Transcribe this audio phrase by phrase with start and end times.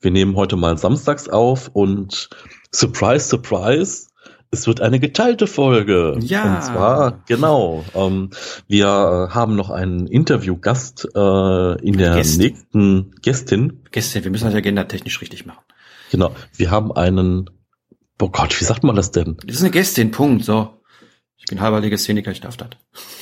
[0.00, 2.28] Wir nehmen heute mal samstags auf und
[2.72, 4.08] surprise, surprise,
[4.52, 6.18] es wird eine geteilte Folge.
[6.20, 6.56] Ja.
[6.56, 8.30] Und zwar, genau, ähm,
[8.68, 12.38] wir haben noch einen Interviewgast äh, in der Gästin.
[12.38, 13.82] nächsten Gästin.
[13.90, 15.64] Gäste, wir müssen das agenda technisch richtig machen.
[16.10, 17.48] Genau, wir haben einen,
[18.20, 19.38] oh Gott, wie sagt man das denn?
[19.46, 20.82] Das ist eine Gästin, Punkt, so.
[21.38, 22.68] Ich bin halber Legastheniker, ich darf das.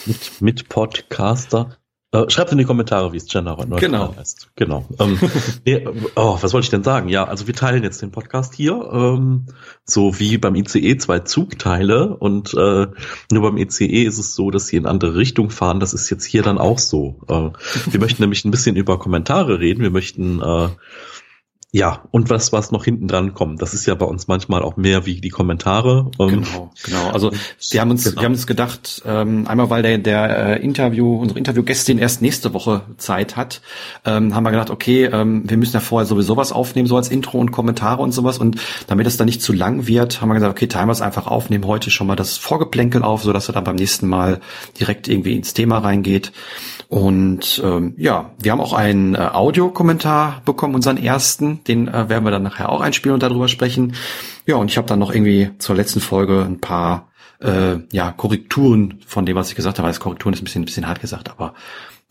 [0.07, 1.79] Mit, mit Podcaster.
[2.13, 4.16] Äh, schreibt in die Kommentare, wie es Gender neutral Genau.
[4.16, 4.51] heißt.
[4.57, 4.85] Genau.
[4.99, 5.16] Ähm,
[5.65, 5.87] nee,
[6.17, 7.09] oh, was wollte ich denn sagen?
[7.09, 9.47] Ja, also wir teilen jetzt den Podcast hier, ähm,
[9.85, 12.89] so wie beim ICE zwei Zugteile und äh,
[13.30, 15.79] nur beim ICE ist es so, dass sie in andere Richtung fahren.
[15.79, 17.21] Das ist jetzt hier dann auch so.
[17.29, 17.51] Äh,
[17.93, 19.83] wir möchten nämlich ein bisschen über Kommentare reden.
[19.83, 20.69] Wir möchten äh,
[21.73, 23.63] ja, und was, was noch hinten dran kommt.
[23.63, 26.10] Das ist ja bei uns manchmal auch mehr wie die Kommentare.
[26.18, 27.10] Ähm, Genau, genau.
[27.10, 27.30] Also
[27.71, 31.38] wir haben uns, wir haben uns gedacht, ähm, einmal weil der, der äh, Interview, unsere
[31.38, 33.60] Interviewgästin erst nächste Woche Zeit hat,
[34.04, 37.09] ähm, haben wir gedacht, okay, ähm, wir müssen ja vorher sowieso was aufnehmen, so als
[37.09, 38.38] Intro und Kommentare und sowas.
[38.38, 41.02] Und damit es dann nicht zu lang wird, haben wir gesagt, okay, teilen wir es
[41.02, 44.09] einfach auf, nehmen heute schon mal das Vorgeplänkel auf, so dass er dann beim nächsten
[44.09, 44.40] Mal
[44.80, 46.32] direkt irgendwie ins Thema reingeht.
[46.91, 51.63] Und ähm, ja, wir haben auch einen äh, Audiokommentar bekommen, unseren ersten.
[51.63, 53.95] Den äh, werden wir dann nachher auch einspielen und darüber sprechen.
[54.45, 58.99] Ja, und ich habe dann noch irgendwie zur letzten Folge ein paar äh, ja, Korrekturen
[59.07, 59.87] von dem, was ich gesagt habe.
[59.87, 61.55] Als Korrekturen ist ein bisschen, ein bisschen hart gesagt, aber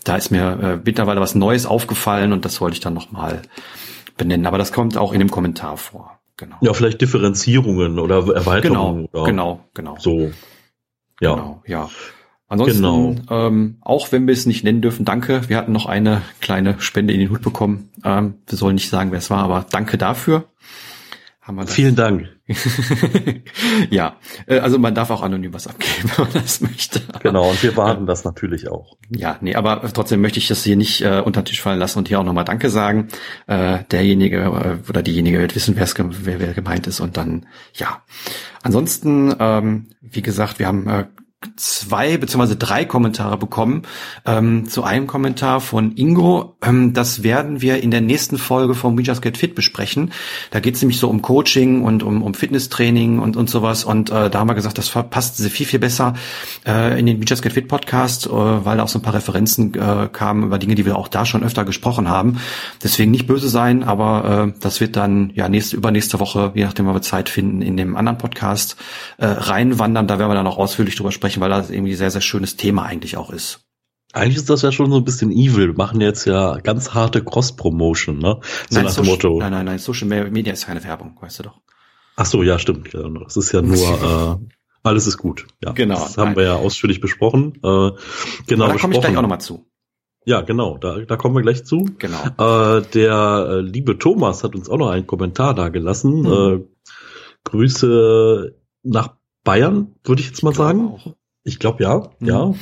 [0.05, 3.41] da ist mir äh, mittlerweile was Neues aufgefallen und das wollte ich dann nochmal
[4.15, 4.45] benennen.
[4.45, 6.21] Aber das kommt auch in dem Kommentar vor.
[6.37, 6.55] Genau.
[6.61, 9.09] ja, vielleicht Differenzierungen oder genau, Erweiterungen.
[9.11, 9.97] oder genau, genau.
[9.99, 10.31] So.
[11.19, 11.33] Ja.
[11.35, 11.89] Genau, ja.
[12.49, 13.15] Ansonsten, Genau.
[13.29, 15.47] ähm, auch wenn wir es nicht nennen dürfen, danke.
[15.47, 17.89] Wir hatten noch eine kleine Spende in den Hut bekommen.
[18.03, 20.45] Ähm, wir sollen nicht sagen, wer es war, aber danke dafür.
[21.65, 22.27] Vielen Dank.
[23.89, 27.01] ja, äh, also man darf auch anonym was abgeben, wenn man das möchte.
[27.21, 28.97] Genau, und wir warten das natürlich auch.
[29.09, 31.97] Ja, nee, aber trotzdem möchte ich das hier nicht äh, unter den Tisch fallen lassen
[31.97, 33.07] und hier auch nochmal Danke sagen.
[33.47, 38.03] Äh, derjenige äh, oder diejenige wird wissen, wer, wer gemeint ist und dann, ja.
[38.61, 41.05] Ansonsten, ähm, wie gesagt, wir haben äh,
[41.55, 43.83] zwei beziehungsweise drei Kommentare bekommen.
[44.25, 46.55] Ähm, zu einem Kommentar von Ingo.
[46.61, 50.11] Ähm, das werden wir in der nächsten Folge vom We Just Get Fit besprechen.
[50.51, 53.85] Da geht es nämlich so um Coaching und um, um Fitnesstraining und, und sowas.
[53.85, 56.13] Und äh, da haben wir gesagt, das passt viel, viel besser
[56.67, 59.13] äh, in den We Just Get Fit Podcast, äh, weil da auch so ein paar
[59.13, 62.39] Referenzen äh, kamen über Dinge, die wir auch da schon öfter gesprochen haben.
[62.83, 66.85] Deswegen nicht böse sein, aber äh, das wird dann ja nächste, übernächste Woche, je nachdem,
[66.85, 68.75] wann wir Zeit finden, in dem anderen Podcast
[69.17, 70.07] äh, reinwandern.
[70.07, 72.55] Da werden wir dann auch ausführlich drüber sprechen, weil das irgendwie ein sehr, sehr schönes
[72.55, 73.61] Thema eigentlich auch ist.
[74.11, 75.67] Eigentlich ist das ja schon so ein bisschen evil.
[75.67, 78.39] Wir machen jetzt ja ganz harte Cross-Promotion, ne?
[78.69, 79.37] So nach dem Motto.
[79.39, 81.61] Nein, nein, nein, Social Media ist keine Werbung, weißt du doch.
[82.15, 82.91] Ach so, ja, stimmt.
[82.93, 83.75] Ja, Das ist ja nur,
[84.41, 85.45] äh, alles ist gut.
[85.63, 86.37] Ja, Genau, Das haben nein.
[86.37, 87.53] wir ja ausführlich besprochen.
[87.63, 87.91] Äh,
[88.47, 89.65] genau, da komme ich gleich auch nochmal zu.
[90.25, 91.85] Ja, genau, da, da kommen wir gleich zu.
[91.99, 92.77] Genau.
[92.77, 96.25] Äh, der äh, liebe Thomas hat uns auch noch einen Kommentar da gelassen.
[96.25, 96.61] Hm.
[96.61, 96.93] Äh,
[97.45, 100.89] Grüße nach Bayern, würde ich jetzt mal sagen.
[100.89, 101.15] Auch.
[101.43, 102.27] Ich glaube ja, Mhm.
[102.27, 102.53] ja.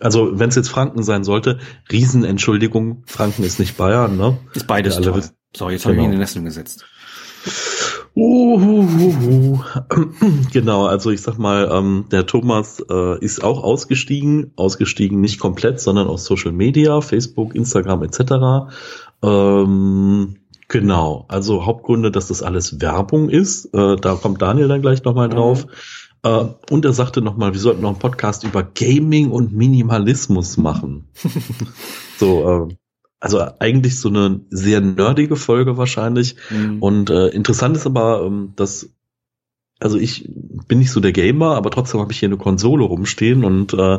[0.00, 1.58] Also wenn es jetzt Franken sein sollte,
[1.90, 4.38] Riesenentschuldigung, Franken ist nicht Bayern, ne?
[4.54, 5.22] Ist beides alle toll.
[5.54, 6.02] So, jetzt habe ich Genau.
[6.02, 6.84] ihn in den Nesseln gesetzt.
[8.14, 9.60] Uhuhuhu.
[10.52, 15.80] Genau, also ich sag mal, ähm, der Thomas äh, ist auch ausgestiegen, ausgestiegen nicht komplett,
[15.80, 18.72] sondern aus Social Media, Facebook, Instagram etc.
[19.22, 20.36] Ähm,
[20.68, 25.28] genau, also Hauptgründe, dass das alles Werbung ist, äh, da kommt Daniel dann gleich nochmal
[25.28, 25.34] Mhm.
[26.22, 31.08] Äh, und er sagte nochmal, wir sollten noch einen Podcast über Gaming und Minimalismus machen.
[32.18, 32.74] so, äh,
[33.20, 36.36] also eigentlich so eine sehr nerdige Folge wahrscheinlich.
[36.50, 36.82] Mhm.
[36.82, 38.90] Und äh, interessant ist aber, ähm, dass
[39.82, 40.28] also ich
[40.68, 43.98] bin nicht so der Gamer, aber trotzdem habe ich hier eine Konsole rumstehen und äh,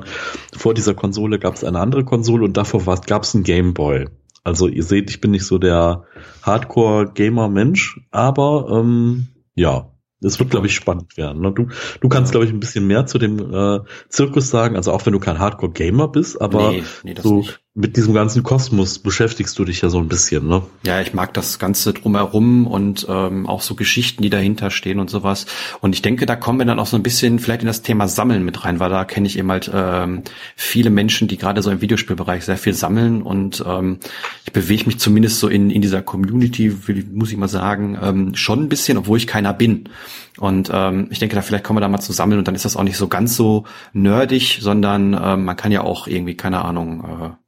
[0.56, 4.08] vor dieser Konsole gab es eine andere Konsole und davor gab es einen Gameboy.
[4.46, 6.04] Also ihr seht, ich bin nicht so der
[6.42, 9.93] Hardcore-Gamer-Mensch, aber ähm, ja,
[10.24, 11.42] es wird, glaube ich, spannend werden.
[11.42, 11.52] Ne?
[11.52, 11.68] Du,
[12.02, 13.80] du kannst, glaube ich, ein bisschen mehr zu dem äh,
[14.10, 17.63] Zirkus sagen, also auch wenn du kein Hardcore-Gamer bist, aber nee, nee, das so nicht.
[17.76, 20.62] Mit diesem ganzen Kosmos beschäftigst du dich ja so ein bisschen, ne?
[20.86, 25.10] Ja, ich mag das Ganze drumherum und ähm, auch so Geschichten, die dahinter stehen und
[25.10, 25.48] sowas.
[25.82, 28.08] Und ich denke, da kommen wir dann auch so ein bisschen vielleicht in das Thema
[28.08, 30.22] Sammeln mit rein, weil da kenne ich eben halt ähm,
[30.56, 33.98] viele Menschen, die gerade so im Videospielbereich sehr viel sammeln und ähm,
[34.46, 36.72] ich bewege mich zumindest so in, in dieser Community,
[37.12, 39.90] muss ich mal sagen, ähm, schon ein bisschen, obwohl ich keiner bin.
[40.38, 42.66] Und ähm, ich denke, da vielleicht kommen wir da mal zu sammeln und dann ist
[42.66, 46.64] das auch nicht so ganz so nerdig, sondern ähm, man kann ja auch irgendwie, keine
[46.64, 47.43] Ahnung, äh,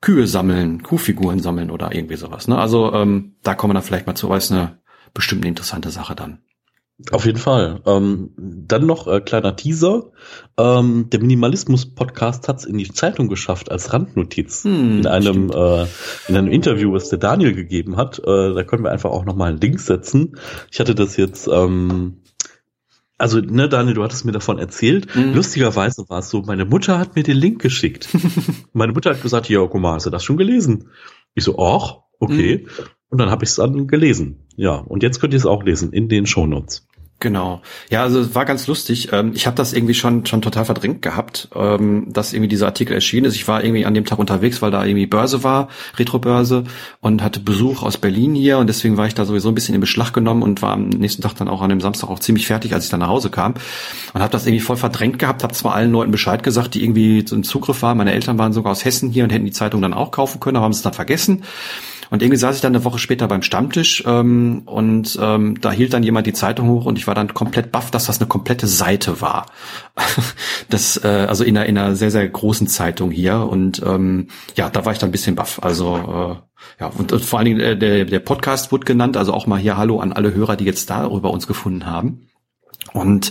[0.00, 2.48] Kühe sammeln, Kuhfiguren sammeln oder irgendwie sowas.
[2.48, 2.58] Ne?
[2.58, 4.78] Also ähm, da kommen wir dann vielleicht mal zu, weil es eine
[5.12, 6.40] bestimmt eine interessante Sache dann.
[7.12, 7.80] Auf jeden Fall.
[7.86, 10.10] Ähm, dann noch äh, kleiner Teaser.
[10.58, 14.64] Ähm, der Minimalismus-Podcast hat es in die Zeitung geschafft als Randnotiz.
[14.64, 15.86] Hm, in einem äh,
[16.28, 18.18] in einem Interview, was der Daniel gegeben hat.
[18.18, 20.36] Äh, da können wir einfach auch noch mal einen Link setzen.
[20.70, 22.18] Ich hatte das jetzt ähm,
[23.20, 25.14] also, ne, Daniel, du hattest mir davon erzählt.
[25.14, 25.34] Mhm.
[25.34, 28.08] Lustigerweise war es so, meine Mutter hat mir den Link geschickt.
[28.72, 30.88] meine Mutter hat gesagt, ja, guck mal, hast du das schon gelesen?
[31.34, 32.64] Ich so, ach, okay.
[32.64, 32.84] Mhm.
[33.10, 34.46] Und dann habe ich es dann gelesen.
[34.56, 36.88] Ja, und jetzt könnt ihr es auch lesen in den Shownotes.
[37.22, 37.60] Genau.
[37.90, 39.10] Ja, also es war ganz lustig.
[39.12, 42.94] Ähm, ich habe das irgendwie schon schon total verdrängt gehabt, ähm, dass irgendwie dieser Artikel
[42.94, 43.34] erschienen ist.
[43.34, 45.68] Ich war irgendwie an dem Tag unterwegs, weil da irgendwie Börse war,
[45.98, 46.64] Retrobörse
[47.02, 49.82] und hatte Besuch aus Berlin hier und deswegen war ich da sowieso ein bisschen in
[49.82, 52.72] Beschlag genommen und war am nächsten Tag dann auch an dem Samstag auch ziemlich fertig,
[52.72, 53.52] als ich dann nach Hause kam
[54.14, 55.42] und habe das irgendwie voll verdrängt gehabt.
[55.42, 57.98] Habe zwar allen Leuten Bescheid gesagt, die irgendwie im Zugriff waren.
[57.98, 60.56] Meine Eltern waren sogar aus Hessen hier und hätten die Zeitung dann auch kaufen können,
[60.56, 61.44] aber haben es dann vergessen.
[62.10, 65.94] Und irgendwie saß ich dann eine Woche später beim Stammtisch ähm, und ähm, da hielt
[65.94, 68.66] dann jemand die Zeitung hoch und ich war dann komplett baff, dass das eine komplette
[68.66, 69.46] Seite war.
[70.68, 73.36] das, äh, also in einer, in einer sehr, sehr großen Zeitung hier.
[73.48, 75.60] Und ähm, ja, da war ich dann ein bisschen baff.
[75.62, 79.32] Also äh, ja, und, und vor allen Dingen äh, der, der Podcast wurde genannt, also
[79.32, 82.26] auch mal hier Hallo an alle Hörer, die jetzt da über uns gefunden haben.
[82.92, 83.30] Und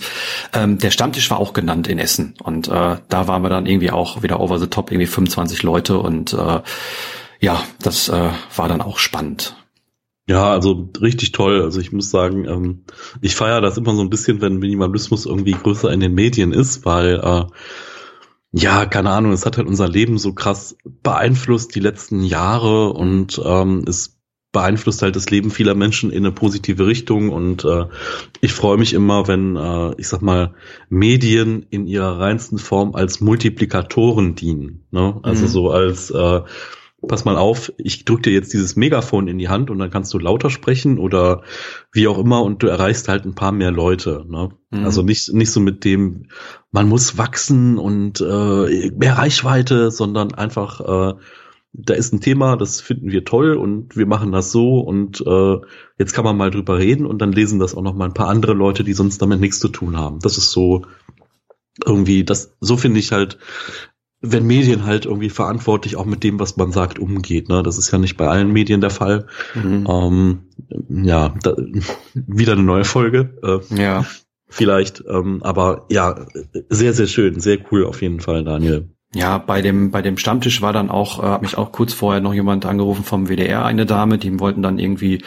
[0.54, 2.36] ähm, der Stammtisch war auch genannt in Essen.
[2.42, 6.00] Und äh, da waren wir dann irgendwie auch wieder over the top, irgendwie 25 Leute
[6.00, 6.62] und äh,
[7.40, 9.56] ja, das äh, war dann auch spannend.
[10.28, 11.64] Ja, also richtig toll.
[11.64, 12.84] Also ich muss sagen, ähm,
[13.22, 16.86] ich feiere das immer so ein bisschen, wenn Minimalismus irgendwie größer in den Medien ist,
[16.86, 17.46] weil äh,
[18.52, 23.42] ja, keine Ahnung, es hat halt unser Leben so krass beeinflusst die letzten Jahre und
[23.44, 24.20] ähm, es
[24.52, 27.86] beeinflusst halt das Leben vieler Menschen in eine positive Richtung und äh,
[28.42, 30.54] ich freue mich immer, wenn, äh, ich sag mal,
[30.90, 34.86] Medien in ihrer reinsten Form als Multiplikatoren dienen.
[34.90, 35.20] Ne?
[35.22, 35.50] Also mhm.
[35.50, 36.42] so als äh,
[37.08, 40.14] pass mal auf, ich drücke dir jetzt dieses Megafon in die Hand und dann kannst
[40.14, 41.44] du lauter sprechen oder
[41.92, 44.26] wie auch immer und du erreichst halt ein paar mehr Leute.
[44.28, 44.50] Ne?
[44.72, 44.86] Mhm.
[44.86, 46.28] Also nicht, nicht so mit dem,
[46.72, 51.20] man muss wachsen und äh, mehr Reichweite, sondern einfach, äh,
[51.72, 55.58] da ist ein Thema, das finden wir toll und wir machen das so und äh,
[55.98, 58.30] jetzt kann man mal drüber reden und dann lesen das auch noch mal ein paar
[58.30, 60.20] andere Leute, die sonst damit nichts zu tun haben.
[60.20, 60.86] Das ist so
[61.86, 63.38] irgendwie, das, so finde ich halt,
[64.22, 67.50] wenn Medien halt irgendwie verantwortlich auch mit dem, was man sagt, umgeht.
[67.50, 67.64] Ne?
[67.64, 69.28] Das ist ja nicht bei allen Medien der Fall.
[69.56, 69.88] Mhm.
[69.90, 70.40] Ähm,
[71.06, 71.56] ja, da,
[72.14, 73.38] wieder eine neue Folge.
[73.44, 74.06] Äh, ja.
[74.48, 76.26] Vielleicht, ähm, aber ja,
[76.70, 78.90] sehr, sehr schön, sehr cool auf jeden Fall, Daniel.
[79.16, 82.22] Ja, bei dem bei dem Stammtisch war dann auch, äh, hat mich auch kurz vorher
[82.22, 85.24] noch jemand angerufen vom WDR, eine Dame, die wollten dann irgendwie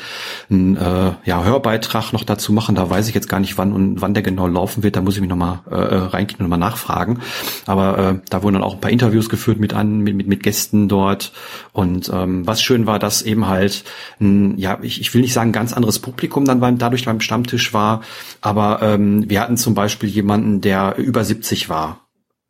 [0.48, 2.76] einen äh, ja, Hörbeitrag noch dazu machen.
[2.76, 4.94] Da weiß ich jetzt gar nicht, wann und wann der genau laufen wird.
[4.94, 7.22] Da muss ich mich nochmal äh, äh reingehen und mal nachfragen.
[7.66, 10.44] Aber äh, da wurden dann auch ein paar Interviews geführt mit an mit, mit, mit
[10.44, 11.32] Gästen dort.
[11.72, 13.82] Und ähm, was schön war, dass eben halt
[14.20, 17.74] ein, ja, ich, ich will nicht sagen ganz anderes Publikum dann beim dadurch beim Stammtisch
[17.74, 18.02] war,
[18.42, 22.01] aber ähm, wir hatten zum Beispiel jemanden, der über 70 war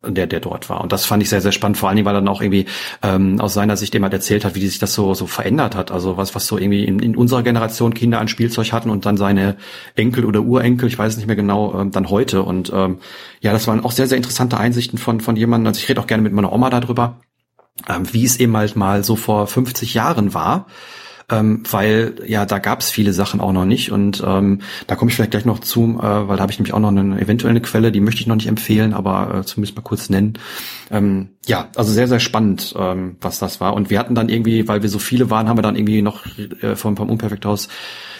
[0.05, 0.81] der, der dort war.
[0.81, 2.65] Und das fand ich sehr, sehr spannend, vor allen Dingen, weil er dann auch irgendwie
[3.01, 5.91] ähm, aus seiner Sicht immer erzählt hat, wie sich das so, so verändert hat.
[5.91, 9.17] Also was, was so irgendwie in, in unserer Generation Kinder an Spielzeug hatten und dann
[9.17, 9.57] seine
[9.95, 12.43] Enkel oder Urenkel, ich weiß nicht mehr genau, ähm, dann heute.
[12.43, 12.99] Und ähm,
[13.41, 15.67] ja, das waren auch sehr, sehr interessante Einsichten von, von jemandem.
[15.67, 17.19] Also ich rede auch gerne mit meiner Oma darüber,
[17.87, 20.67] ähm, wie es eben halt mal so vor 50 Jahren war
[21.29, 25.09] ähm, weil ja, da gab es viele Sachen auch noch nicht und ähm, da komme
[25.09, 27.61] ich vielleicht gleich noch zu, äh, weil da habe ich nämlich auch noch eine eventuelle
[27.61, 30.33] Quelle, die möchte ich noch nicht empfehlen, aber äh, zumindest mal kurz nennen.
[30.91, 33.73] Ähm, ja, also sehr, sehr spannend, ähm, was das war.
[33.73, 36.25] Und wir hatten dann irgendwie, weil wir so viele waren, haben wir dann irgendwie noch
[36.61, 37.67] äh, vom, vom Unperfekthaus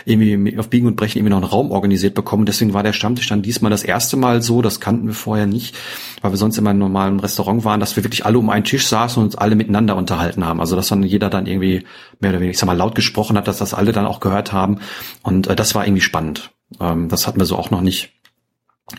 [0.06, 2.46] irgendwie auf Biegen und Brechen irgendwie noch einen Raum organisiert bekommen.
[2.46, 5.76] Deswegen war der Stammtisch dann diesmal das erste Mal so, das kannten wir vorher nicht,
[6.22, 8.66] weil wir sonst immer in einem normalen Restaurant waren, dass wir wirklich alle um einen
[8.66, 10.60] Tisch saßen und uns alle miteinander unterhalten haben.
[10.60, 11.86] Also dass dann jeder dann irgendwie
[12.20, 14.54] mehr oder weniger, ich sag mal, laut gesprochen hat, dass das alle dann auch gehört
[14.54, 14.80] haben.
[15.22, 16.52] Und äh, das war irgendwie spannend.
[16.80, 18.14] Ähm, das hatten wir so auch noch nicht.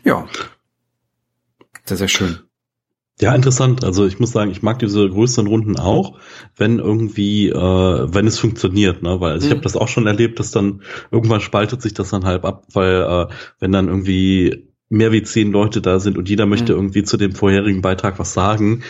[0.05, 0.27] Ja.
[1.85, 2.39] Sehr, sehr schön.
[3.21, 3.85] Ja, interessant.
[3.85, 6.19] Also ich muss sagen, ich mag diese größeren Runden auch,
[6.57, 9.21] wenn irgendwie, äh, wenn es funktioniert, ne?
[9.21, 9.57] Weil also ich mhm.
[9.57, 13.03] habe das auch schon erlebt, dass dann irgendwann spaltet sich das dann halb ab, weil
[13.03, 13.27] äh,
[13.61, 16.79] wenn dann irgendwie mehr wie zehn Leute da sind und jeder möchte mhm.
[16.79, 18.83] irgendwie zu dem vorherigen Beitrag was sagen,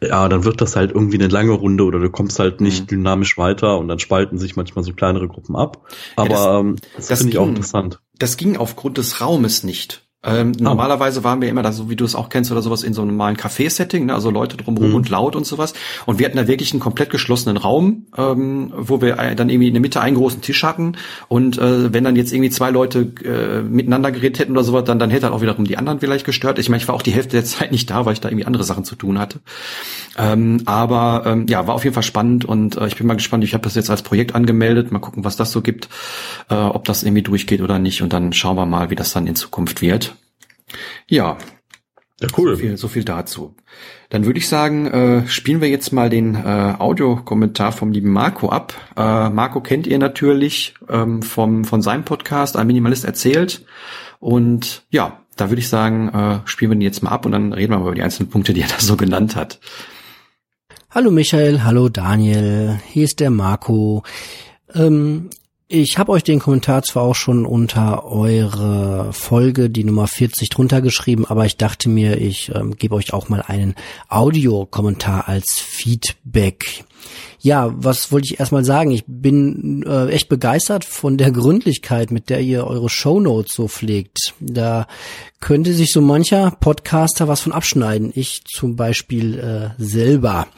[0.00, 2.86] ja, dann wird das halt irgendwie eine lange Runde oder du kommst halt nicht mhm.
[2.86, 5.86] dynamisch weiter und dann spalten sich manchmal so kleinere Gruppen ab.
[6.16, 8.00] Aber ja, das, ähm, das, das finde ich auch interessant.
[8.18, 10.06] Das ging aufgrund des Raumes nicht.
[10.22, 10.62] Ähm, oh.
[10.62, 13.00] Normalerweise waren wir immer da, so wie du es auch kennst oder sowas, in so
[13.00, 14.14] einem normalen Café-Setting, ne?
[14.14, 14.96] also Leute drumherum mhm.
[14.96, 15.72] und laut und sowas.
[16.04, 19.74] Und wir hatten da wirklich einen komplett geschlossenen Raum, ähm, wo wir dann irgendwie in
[19.74, 20.96] der Mitte einen großen Tisch hatten.
[21.28, 24.98] Und äh, wenn dann jetzt irgendwie zwei Leute äh, miteinander geredet hätten oder sowas, dann,
[24.98, 26.58] dann hätte halt auch wiederum die anderen vielleicht gestört.
[26.58, 28.46] Ich meine, ich war auch die Hälfte der Zeit nicht da, weil ich da irgendwie
[28.46, 29.40] andere Sachen zu tun hatte.
[30.18, 33.42] Ähm, aber ähm, ja, war auf jeden Fall spannend und äh, ich bin mal gespannt.
[33.44, 34.92] Ich habe das jetzt als Projekt angemeldet.
[34.92, 35.88] Mal gucken, was das so gibt,
[36.50, 38.02] äh, ob das irgendwie durchgeht oder nicht.
[38.02, 40.09] Und dann schauen wir mal, wie das dann in Zukunft wird.
[41.08, 41.38] Ja.
[42.20, 42.50] Ja, cool.
[42.50, 43.56] So viel, so viel dazu.
[44.10, 48.50] Dann würde ich sagen, äh, spielen wir jetzt mal den äh, Audiokommentar vom lieben Marco
[48.50, 48.74] ab.
[48.94, 53.64] Äh, Marco kennt ihr natürlich ähm, vom, von seinem Podcast, ein Minimalist erzählt.
[54.18, 57.54] Und ja, da würde ich sagen, äh, spielen wir den jetzt mal ab und dann
[57.54, 59.58] reden wir mal über die einzelnen Punkte, die er da so genannt hat.
[60.90, 64.02] Hallo Michael, hallo Daniel, hier ist der Marco.
[64.74, 65.30] Ähm,
[65.72, 70.82] ich habe euch den Kommentar zwar auch schon unter eure Folge, die Nummer 40, drunter
[70.82, 73.76] geschrieben, aber ich dachte mir, ich ähm, gebe euch auch mal einen
[74.08, 76.84] Audiokommentar als Feedback.
[77.38, 78.90] Ja, was wollte ich erstmal sagen?
[78.90, 84.34] Ich bin äh, echt begeistert von der Gründlichkeit, mit der ihr eure Shownotes so pflegt.
[84.40, 84.88] Da
[85.38, 88.10] könnte sich so mancher Podcaster was von abschneiden.
[88.16, 90.48] Ich zum Beispiel äh, selber.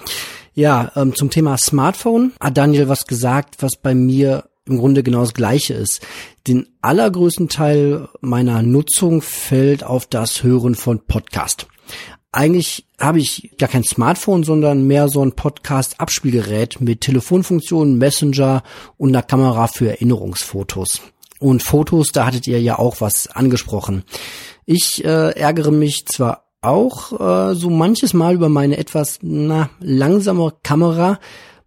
[0.55, 5.21] Ja, ähm, zum Thema Smartphone hat Daniel was gesagt, was bei mir im Grunde genau
[5.21, 6.01] das Gleiche ist.
[6.47, 11.67] Den allergrößten Teil meiner Nutzung fällt auf das Hören von Podcast.
[12.35, 18.63] Eigentlich habe ich gar kein Smartphone, sondern mehr so ein Podcast-Abspielgerät mit Telefonfunktionen, Messenger
[18.97, 21.03] und einer Kamera für Erinnerungsfotos.
[21.41, 24.05] Und Fotos, da hattet ihr ja auch was angesprochen.
[24.65, 30.55] Ich äh, ärgere mich zwar auch äh, so manches Mal über meine etwas na, langsame
[30.63, 31.19] Kamera,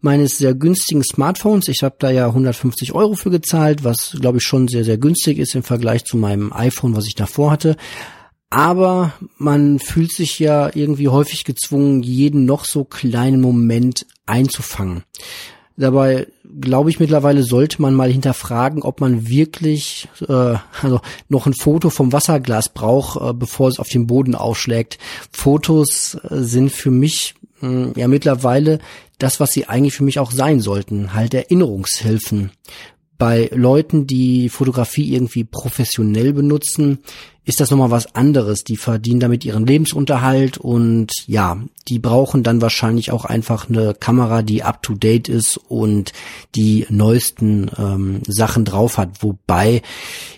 [0.06, 1.68] meines sehr günstigen Smartphones.
[1.68, 5.40] Ich habe da ja 150 Euro für gezahlt, was glaube ich schon sehr, sehr günstig
[5.40, 7.76] ist im Vergleich zu meinem iPhone, was ich davor hatte.
[8.50, 15.04] Aber man fühlt sich ja irgendwie häufig gezwungen, jeden noch so kleinen Moment einzufangen.
[15.76, 16.28] Dabei
[16.62, 21.90] glaube ich mittlerweile sollte man mal hinterfragen, ob man wirklich äh, also noch ein Foto
[21.90, 25.00] vom Wasserglas braucht, äh, bevor es auf den Boden aufschlägt.
[25.32, 27.34] Fotos äh, sind für mich
[27.66, 28.80] mh, hm, ja mittlerweile
[29.18, 32.52] das, was sie eigentlich für mich auch sein sollten, halt Erinnerungshilfen.
[33.18, 37.00] Bei Leuten, die Fotografie irgendwie professionell benutzen,
[37.46, 38.64] ist das nochmal was anderes.
[38.64, 44.42] Die verdienen damit ihren Lebensunterhalt und ja, die brauchen dann wahrscheinlich auch einfach eine Kamera,
[44.42, 46.12] die up to date ist und
[46.56, 49.22] die neuesten ähm, Sachen drauf hat.
[49.22, 49.84] Wobei,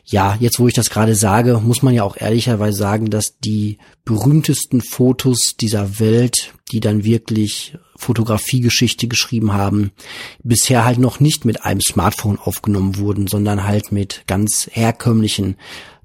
[0.05, 3.77] ja, jetzt wo ich das gerade sage, muss man ja auch ehrlicherweise sagen, dass die
[4.03, 9.91] berühmtesten Fotos dieser Welt, die dann wirklich Fotografiegeschichte geschrieben haben,
[10.43, 15.55] bisher halt noch nicht mit einem Smartphone aufgenommen wurden, sondern halt mit ganz herkömmlichen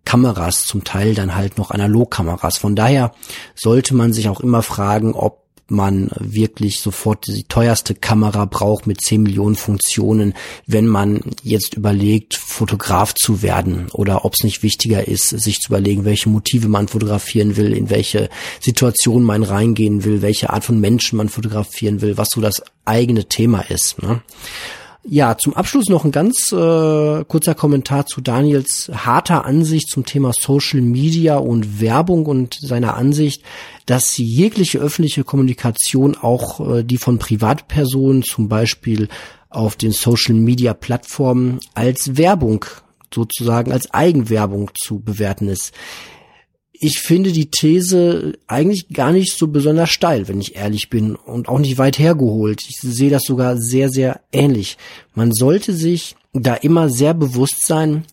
[0.05, 2.59] Kameras, zum Teil dann halt noch Analogkameras.
[2.59, 3.13] Von daher
[3.55, 5.43] sollte man sich auch immer fragen, ob
[5.73, 10.35] man wirklich sofort die teuerste Kamera braucht mit 10 Millionen Funktionen,
[10.67, 15.71] wenn man jetzt überlegt, Fotograf zu werden oder ob es nicht wichtiger ist, sich zu
[15.71, 18.29] überlegen, welche Motive man fotografieren will, in welche
[18.61, 23.29] Situation man reingehen will, welche Art von Menschen man fotografieren will, was so das eigene
[23.29, 24.01] Thema ist.
[24.03, 24.23] Ne?
[25.05, 30.33] Ja, zum Abschluss noch ein ganz äh, kurzer Kommentar zu Daniels harter Ansicht zum Thema
[30.33, 33.43] Social Media und Werbung und seiner Ansicht,
[33.87, 39.09] dass jegliche öffentliche Kommunikation, auch äh, die von Privatpersonen zum Beispiel
[39.51, 42.65] auf den Social Media Plattformen als Werbung
[43.13, 45.73] sozusagen als Eigenwerbung zu bewerten ist
[46.83, 51.49] ich finde die These eigentlich gar nicht so besonders steil, wenn ich ehrlich bin, und
[51.49, 52.61] auch nicht weit hergeholt.
[52.69, 54.79] Ich sehe das sogar sehr, sehr ähnlich.
[55.15, 58.05] Man sollte sich da immer sehr bewusst sein,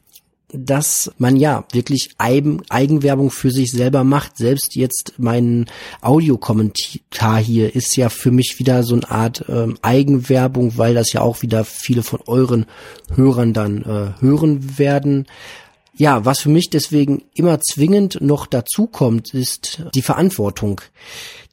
[0.53, 4.38] dass man ja wirklich Eigenwerbung für sich selber macht.
[4.38, 5.65] Selbst jetzt mein
[6.01, 11.21] Audiokommentar hier ist ja für mich wieder so eine Art ähm, Eigenwerbung, weil das ja
[11.21, 12.67] auch wieder viele von euren
[13.15, 15.25] Hörern dann äh, hören werden.
[15.96, 20.81] Ja, was für mich deswegen immer zwingend noch dazu kommt, ist die Verantwortung,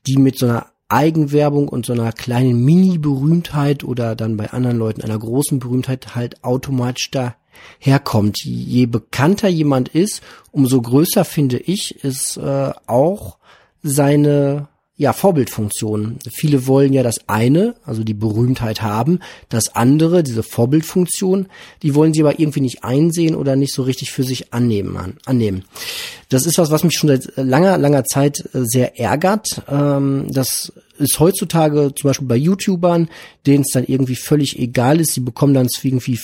[0.07, 5.03] die mit so einer Eigenwerbung und so einer kleinen Mini-Berühmtheit oder dann bei anderen Leuten
[5.03, 8.45] einer großen Berühmtheit halt automatisch daherkommt.
[8.45, 13.39] Je bekannter jemand ist, umso größer finde ich ist äh, auch
[13.83, 16.19] seine ja, Vorbildfunktion.
[16.33, 21.49] Viele wollen ja das eine, also die Berühmtheit haben, das andere, diese Vorbildfunktion,
[21.83, 25.19] die wollen sie aber irgendwie nicht einsehen oder nicht so richtig für sich annehmen.
[25.27, 25.65] annehmen.
[26.31, 29.63] Das ist was, was mich schon seit langer, langer Zeit äh, sehr ärgert.
[29.69, 33.09] Ähm, das ist heutzutage zum Beispiel bei YouTubern,
[33.47, 36.17] denen es dann irgendwie völlig egal ist, sie bekommen dann irgendwie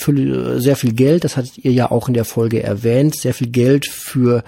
[0.60, 3.86] sehr viel Geld, das hattet ihr ja auch in der Folge erwähnt, sehr viel Geld
[3.86, 4.42] für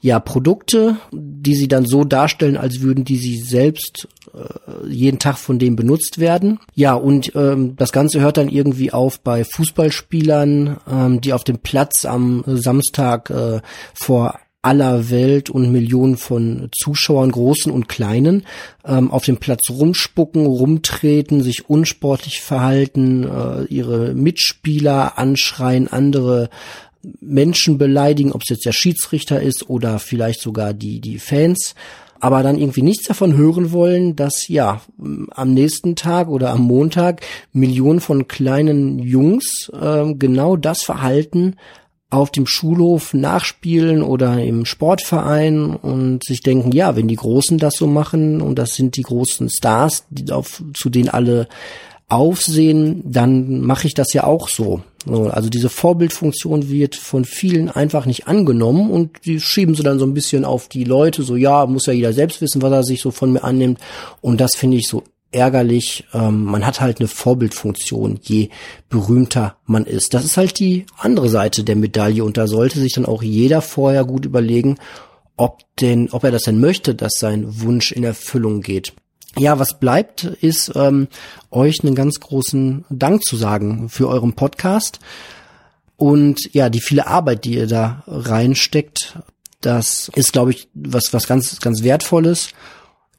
[0.00, 5.38] ja Produkte, die sie dann so darstellen, als würden die sie selbst äh, jeden Tag
[5.38, 6.58] von dem benutzt werden.
[6.74, 11.58] Ja, und ähm, das Ganze hört dann irgendwie auf bei Fußballspielern, ähm, die auf dem
[11.58, 13.60] Platz am Samstag äh,
[13.92, 18.44] vor aller Welt und Millionen von Zuschauern, großen und kleinen,
[18.84, 26.50] ähm, auf dem Platz rumspucken, rumtreten, sich unsportlich verhalten, äh, ihre Mitspieler anschreien, andere
[27.20, 31.74] Menschen beleidigen, ob es jetzt der Schiedsrichter ist oder vielleicht sogar die, die Fans
[32.20, 34.82] aber dann irgendwie nichts davon hören wollen, dass ja
[35.30, 41.56] am nächsten Tag oder am Montag Millionen von kleinen Jungs äh, genau das Verhalten
[42.10, 47.76] auf dem Schulhof nachspielen oder im Sportverein und sich denken, ja, wenn die Großen das
[47.76, 51.48] so machen und das sind die großen Stars, die auf, zu denen alle
[52.08, 54.82] aufsehen, dann mache ich das ja auch so.
[55.06, 60.04] Also diese Vorbildfunktion wird von vielen einfach nicht angenommen und die schieben sie dann so
[60.04, 63.00] ein bisschen auf die Leute, so ja, muss ja jeder selbst wissen, was er sich
[63.00, 63.78] so von mir annimmt.
[64.20, 66.04] Und das finde ich so ärgerlich.
[66.12, 68.50] Ähm, man hat halt eine Vorbildfunktion, je
[68.88, 70.14] berühmter man ist.
[70.14, 73.62] Das ist halt die andere Seite der Medaille und da sollte sich dann auch jeder
[73.62, 74.78] vorher gut überlegen,
[75.36, 78.92] ob denn, ob er das denn möchte, dass sein Wunsch in Erfüllung geht.
[79.38, 81.06] Ja, was bleibt, ist ähm,
[81.50, 84.98] euch einen ganz großen Dank zu sagen für euren Podcast
[85.96, 89.18] und ja, die viele Arbeit, die ihr da reinsteckt.
[89.60, 92.48] Das ist, glaube ich, was was ganz ganz wertvolles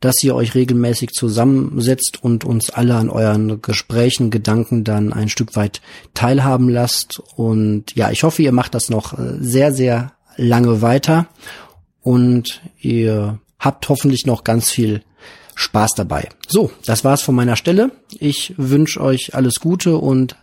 [0.02, 5.56] dass ihr euch regelmäßig zusammensetzt und uns alle an euren Gesprächen, Gedanken dann ein Stück
[5.56, 5.82] weit
[6.14, 7.22] teilhaben lasst.
[7.36, 11.28] Und ja, ich hoffe, ihr macht das noch äh, sehr, sehr lange weiter
[12.02, 15.04] und ihr habt hoffentlich noch ganz viel
[15.56, 16.30] Spaß dabei.
[16.48, 17.92] So, das war's von meiner Stelle.
[18.20, 20.36] Ich wünsche euch alles Gute und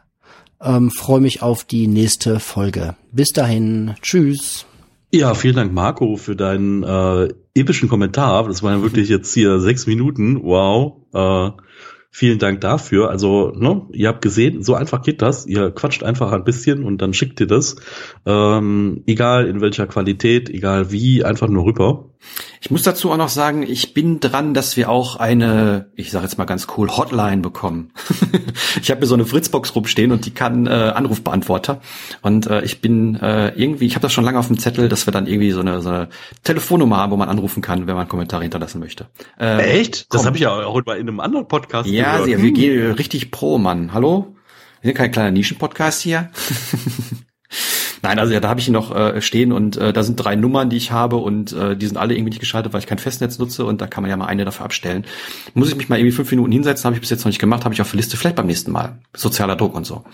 [0.63, 2.95] ähm, freue mich auf die nächste Folge.
[3.11, 4.67] Bis dahin, tschüss.
[5.11, 8.47] Ja, vielen Dank, Marco, für deinen äh, epischen Kommentar.
[8.47, 10.43] Das waren wirklich jetzt hier sechs Minuten.
[10.43, 11.03] Wow.
[11.13, 11.51] Äh,
[12.11, 13.11] vielen Dank dafür.
[13.11, 15.47] Also, ne, ihr habt gesehen, so einfach geht das.
[15.47, 17.77] Ihr quatscht einfach ein bisschen und dann schickt ihr das.
[18.27, 22.11] Ähm, egal in welcher Qualität, egal wie, einfach nur rüber.
[22.69, 26.25] Ich muss dazu auch noch sagen, ich bin dran, dass wir auch eine, ich sage
[26.25, 27.93] jetzt mal ganz cool, Hotline bekommen.
[28.83, 31.81] ich habe mir so eine Fritzbox rumstehen und die kann äh, Anrufbeantworter.
[32.21, 35.07] Und äh, ich bin äh, irgendwie, ich habe das schon lange auf dem Zettel, dass
[35.07, 36.09] wir dann irgendwie so eine, so eine
[36.45, 39.07] Telefonnummer haben, wo man anrufen kann, wenn man Kommentare hinterlassen möchte.
[39.41, 40.13] Äh, Echt?
[40.13, 42.29] Das habe ich ja auch in einem anderen Podcast ja, gehört.
[42.29, 43.95] Ja, wir gehen richtig pro, Mann.
[43.95, 44.37] Hallo?
[44.83, 46.29] Wir sind kein kleiner Nischenpodcast hier.
[48.03, 50.37] Nein, also ja, da habe ich ihn noch äh, stehen und äh, da sind drei
[50.37, 52.99] Nummern, die ich habe und äh, die sind alle irgendwie nicht geschaltet, weil ich kein
[52.99, 55.05] Festnetz nutze und da kann man ja mal eine dafür abstellen.
[55.55, 57.65] Muss ich mich mal irgendwie fünf Minuten hinsetzen, habe ich bis jetzt noch nicht gemacht,
[57.65, 58.99] habe ich auf der Liste, vielleicht beim nächsten Mal.
[59.15, 60.05] Sozialer Druck und so.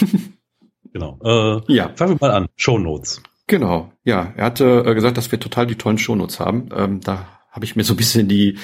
[0.92, 1.18] genau.
[1.24, 1.90] Äh, ja.
[1.94, 2.48] Fangen wir mal an.
[2.56, 3.22] Show Notes.
[3.46, 4.32] Genau, ja.
[4.36, 6.68] Er hatte äh, gesagt, dass wir total die tollen Shownotes haben.
[6.74, 8.56] Ähm, da habe ich mir so ein bisschen die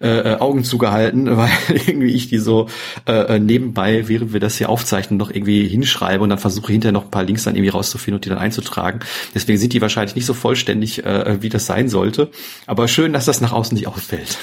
[0.00, 1.50] äh, äh Augen zugehalten, weil
[1.86, 2.68] irgendwie ich die so
[3.06, 6.92] äh, äh, nebenbei, während wir das hier aufzeichnen, noch irgendwie hinschreibe und dann versuche hinterher
[6.92, 9.00] noch ein paar Links dann irgendwie rauszufinden und die dann einzutragen.
[9.34, 12.30] Deswegen sind die wahrscheinlich nicht so vollständig, äh, wie das sein sollte.
[12.66, 14.38] Aber schön, dass das nach außen nicht auffällt.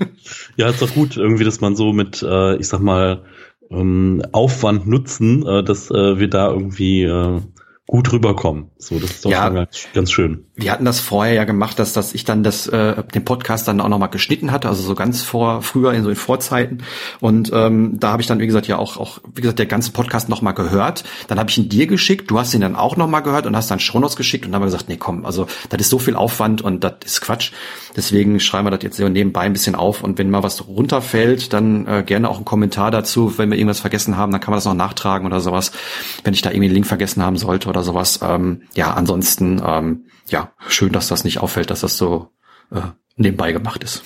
[0.56, 3.24] ja, ist doch gut, irgendwie, dass man so mit, äh, ich sag mal,
[3.70, 7.40] ähm, Aufwand nutzen, äh, dass äh, wir da irgendwie äh,
[7.90, 8.70] gut rüberkommen.
[8.78, 10.44] So, das ist doch ja, ganz, ganz, schön.
[10.54, 13.80] Wir hatten das vorher ja gemacht, dass, dass ich dann das, äh, den Podcast dann
[13.80, 16.84] auch nochmal geschnitten hatte, also so ganz vor, früher in so in Vorzeiten.
[17.18, 19.90] Und ähm, da habe ich dann, wie gesagt, ja auch, auch, wie gesagt, der ganze
[19.90, 21.02] Podcast nochmal gehört.
[21.26, 23.72] Dann habe ich ihn dir geschickt, du hast ihn dann auch nochmal gehört und hast
[23.72, 26.14] dann Shownotes geschickt und dann haben wir gesagt, nee, komm, also das ist so viel
[26.14, 27.50] Aufwand und das ist Quatsch.
[27.96, 31.88] Deswegen schreiben wir das jetzt nebenbei ein bisschen auf und wenn mal was runterfällt, dann
[31.88, 33.36] äh, gerne auch einen Kommentar dazu.
[33.36, 35.72] Wenn wir irgendwas vergessen haben, dann kann man das noch nachtragen oder sowas.
[36.22, 38.20] Wenn ich da irgendwie einen Link vergessen haben sollte oder sowas.
[38.22, 42.30] Ähm, ja, ansonsten, ähm, ja, schön, dass das nicht auffällt, dass das so
[42.70, 42.80] äh,
[43.16, 44.02] nebenbei gemacht ist.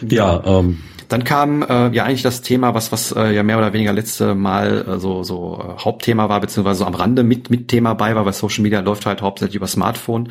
[0.08, 3.74] ja, ähm, dann kam äh, ja eigentlich das Thema, was was äh, ja mehr oder
[3.74, 7.68] weniger letzte Mal äh, so so äh, Hauptthema war beziehungsweise so am Rande mit mit
[7.68, 10.30] Thema bei war, weil Social Media läuft halt hauptsächlich über Smartphone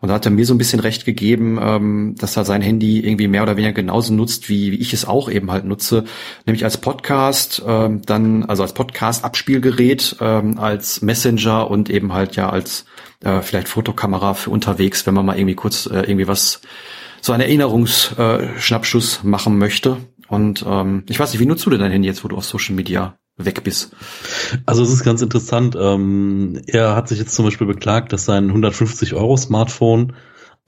[0.00, 3.00] und da hat er mir so ein bisschen recht gegeben, ähm, dass er sein Handy
[3.00, 6.04] irgendwie mehr oder weniger genauso nutzt, wie, wie ich es auch eben halt nutze,
[6.46, 12.50] nämlich als Podcast, ähm, dann also als Podcast-Abspielgerät, ähm, als Messenger und eben halt ja
[12.50, 12.84] als
[13.24, 16.60] äh, vielleicht Fotokamera für unterwegs, wenn man mal irgendwie kurz äh, irgendwie was
[17.20, 19.96] so einen Erinnerungsschnappschuss äh, machen möchte.
[20.28, 22.44] Und ähm, ich weiß nicht, wie nutzt du denn dein Handy jetzt, wo du auf
[22.44, 23.92] Social Media weg bist.
[24.66, 25.76] Also es ist ganz interessant.
[25.80, 30.12] Ähm, er hat sich jetzt zum Beispiel beklagt, dass sein 150 Euro Smartphone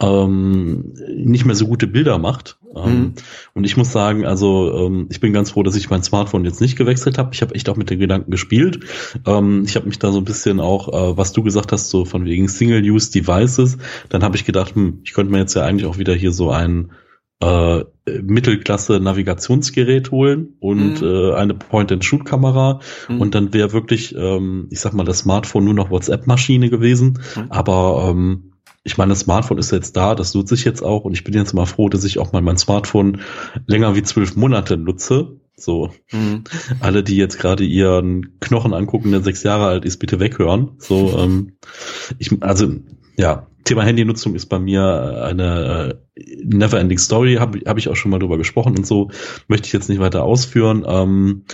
[0.00, 2.58] ähm, nicht mehr so gute Bilder macht.
[2.74, 3.14] Ähm, mhm.
[3.54, 6.60] Und ich muss sagen, also ähm, ich bin ganz froh, dass ich mein Smartphone jetzt
[6.60, 7.30] nicht gewechselt habe.
[7.34, 8.80] Ich habe echt auch mit den Gedanken gespielt.
[9.26, 12.04] Ähm, ich habe mich da so ein bisschen auch, äh, was du gesagt hast, so
[12.04, 13.78] von wegen Single-Use-Devices,
[14.08, 16.50] dann habe ich gedacht, hm, ich könnte mir jetzt ja eigentlich auch wieder hier so
[16.50, 16.92] ein
[17.40, 17.84] äh,
[18.22, 21.06] Mittelklasse-Navigationsgerät holen und mhm.
[21.06, 23.20] äh, eine Point-and-Shoot-Kamera mhm.
[23.20, 27.18] und dann wäre wirklich, ähm, ich sag mal, das Smartphone nur noch WhatsApp-Maschine gewesen.
[27.36, 27.46] Mhm.
[27.50, 31.12] Aber ähm, ich meine, das Smartphone ist jetzt da, das nutze ich jetzt auch und
[31.12, 33.20] ich bin jetzt mal froh, dass ich auch mal mein Smartphone
[33.66, 35.36] länger wie zwölf Monate nutze.
[35.56, 36.44] So, mhm.
[36.80, 40.70] alle, die jetzt gerade ihren Knochen angucken, der sechs Jahre alt ist, bitte weghören.
[40.78, 41.52] So, ähm,
[42.18, 42.76] ich, also
[43.18, 48.10] ja, Thema Handynutzung ist bei mir eine äh, never-ending Story, habe hab ich auch schon
[48.10, 49.10] mal drüber gesprochen und so,
[49.48, 50.84] möchte ich jetzt nicht weiter ausführen.
[50.86, 51.44] Ähm,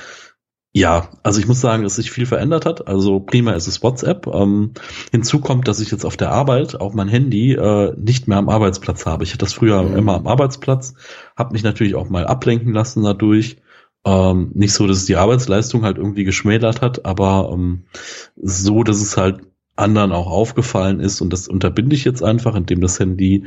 [0.76, 2.86] ja, also ich muss sagen, dass sich viel verändert hat.
[2.86, 4.26] Also prima ist es WhatsApp.
[4.26, 4.72] Ähm,
[5.10, 8.50] hinzu kommt, dass ich jetzt auf der Arbeit auf mein Handy äh, nicht mehr am
[8.50, 9.24] Arbeitsplatz habe.
[9.24, 9.96] Ich hatte das früher mhm.
[9.96, 10.92] immer am Arbeitsplatz,
[11.34, 13.56] habe mich natürlich auch mal ablenken lassen dadurch.
[14.04, 17.84] Ähm, nicht so, dass es die Arbeitsleistung halt irgendwie geschmälert hat, aber ähm,
[18.36, 19.40] so, dass es halt
[19.76, 23.44] anderen auch aufgefallen ist und das unterbinde ich jetzt einfach, indem das Handy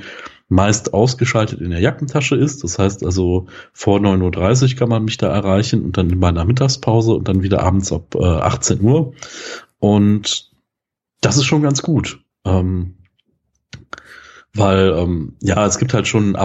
[0.47, 2.63] meist ausgeschaltet in der Jackentasche ist.
[2.63, 6.45] Das heißt also vor 9.30 Uhr kann man mich da erreichen und dann in meiner
[6.45, 9.13] Mittagspause und dann wieder abends ab äh, 18 Uhr.
[9.79, 10.51] Und
[11.21, 12.19] das ist schon ganz gut.
[12.45, 12.95] Ähm,
[14.53, 16.35] weil ähm, ja, es gibt halt schon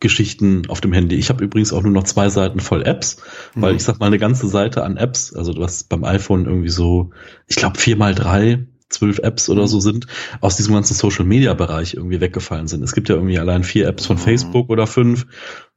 [0.00, 1.16] Ablenkungsgeschichten auf dem Handy.
[1.16, 3.18] Ich habe übrigens auch nur noch zwei Seiten voll Apps,
[3.54, 3.62] mhm.
[3.62, 7.10] weil ich sag mal eine ganze Seite an Apps, also hast beim iPhone irgendwie so,
[7.46, 10.08] ich glaube vier mal drei zwölf Apps oder so sind,
[10.40, 12.82] aus diesem ganzen Social Media Bereich irgendwie weggefallen sind.
[12.82, 14.20] Es gibt ja irgendwie allein vier Apps von mhm.
[14.20, 15.26] Facebook oder fünf,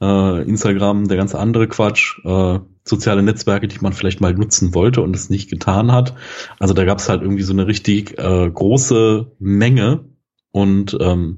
[0.01, 5.01] äh, Instagram, der ganze andere Quatsch, äh, soziale Netzwerke, die man vielleicht mal nutzen wollte
[5.01, 6.15] und es nicht getan hat.
[6.57, 10.05] Also da gab es halt irgendwie so eine richtig äh, große Menge
[10.51, 11.37] und ähm,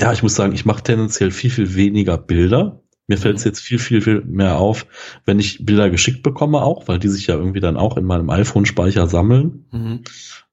[0.00, 2.82] ja, ich muss sagen, ich mache tendenziell viel, viel weniger Bilder.
[3.06, 4.86] Mir fällt es jetzt viel, viel, viel mehr auf,
[5.26, 8.30] wenn ich Bilder geschickt bekomme auch, weil die sich ja irgendwie dann auch in meinem
[8.30, 9.66] iPhone-Speicher sammeln.
[9.72, 10.04] Mhm.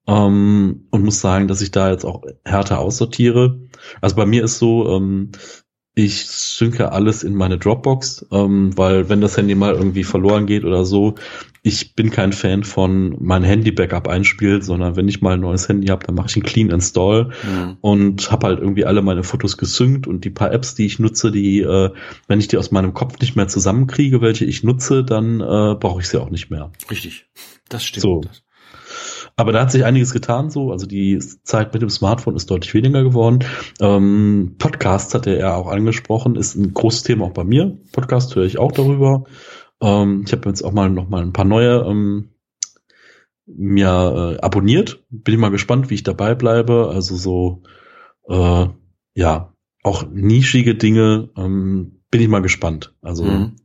[0.05, 3.62] Ähm, und muss sagen, dass ich da jetzt auch härter aussortiere.
[4.01, 5.31] Also bei mir ist so, ähm,
[5.97, 10.63] ich synke alles in meine Dropbox, ähm, weil wenn das Handy mal irgendwie verloren geht
[10.63, 11.15] oder so,
[11.63, 15.88] ich bin kein Fan von mein Handy-Backup einspielt, sondern wenn ich mal ein neues Handy
[15.88, 17.77] habe, dann mache ich einen Clean Install mhm.
[17.81, 21.31] und habe halt irgendwie alle meine Fotos gesynkt und die paar Apps, die ich nutze,
[21.31, 21.89] die, äh,
[22.27, 26.01] wenn ich die aus meinem Kopf nicht mehr zusammenkriege, welche ich nutze, dann äh, brauche
[26.01, 26.71] ich sie auch nicht mehr.
[26.91, 27.25] Richtig,
[27.69, 28.03] das stimmt.
[28.03, 28.21] So.
[29.39, 30.71] Aber da hat sich einiges getan so.
[30.71, 33.45] Also die Zeit mit dem Smartphone ist deutlich weniger geworden.
[33.80, 37.78] Ähm, Podcast hat er auch angesprochen, ist ein großes Thema auch bei mir.
[37.91, 39.26] Podcast höre ich auch darüber.
[39.80, 42.30] Ähm, ich habe jetzt auch mal noch mal ein paar neue ähm,
[43.45, 45.04] mir äh, abonniert.
[45.12, 46.89] Bin ich mal gespannt, wie ich dabei bleibe.
[46.91, 47.62] Also so
[48.28, 48.65] äh,
[49.13, 51.30] ja auch nischige Dinge.
[51.38, 52.95] Ähm, bin ich mal gespannt.
[53.04, 53.56] Also mhm.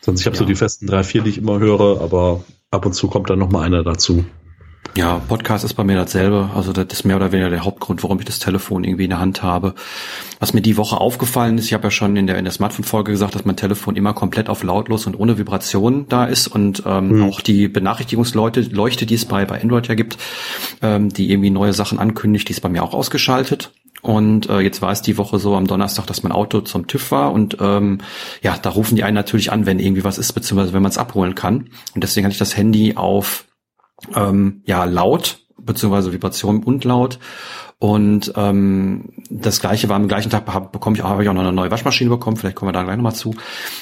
[0.00, 0.40] sonst ich habe ja.
[0.40, 3.38] so die festen drei vier, die ich immer höre, aber ab und zu kommt dann
[3.38, 4.24] noch mal einer dazu.
[4.94, 6.50] Ja, Podcast ist bei mir dasselbe.
[6.54, 9.20] Also das ist mehr oder weniger der Hauptgrund, warum ich das Telefon irgendwie in der
[9.20, 9.74] Hand habe.
[10.38, 13.10] Was mir die Woche aufgefallen ist, ich habe ja schon in der, in der Smartphone-Folge
[13.10, 17.08] gesagt, dass mein Telefon immer komplett auf lautlos und ohne Vibration da ist und ähm,
[17.08, 17.24] mhm.
[17.24, 20.18] auch die Benachrichtigungsleute, Leuchte, die es bei, bei Android ja gibt,
[20.82, 23.72] ähm, die irgendwie neue Sachen ankündigt, die ist bei mir auch ausgeschaltet.
[24.02, 27.12] Und äh, jetzt war es die Woche so am Donnerstag, dass mein Auto zum TÜV
[27.12, 27.98] war und ähm,
[28.42, 30.98] ja, da rufen die einen natürlich an, wenn irgendwie was ist, beziehungsweise wenn man es
[30.98, 31.70] abholen kann.
[31.94, 33.46] Und deswegen hatte ich das Handy auf
[34.14, 37.18] ähm, ja laut beziehungsweise Vibration und laut
[37.82, 41.42] und ähm, das gleiche war am gleichen Tag hab, bekomme ich, habe ich auch noch
[41.42, 43.34] eine neue Waschmaschine bekommen, vielleicht kommen wir da gleich nochmal zu.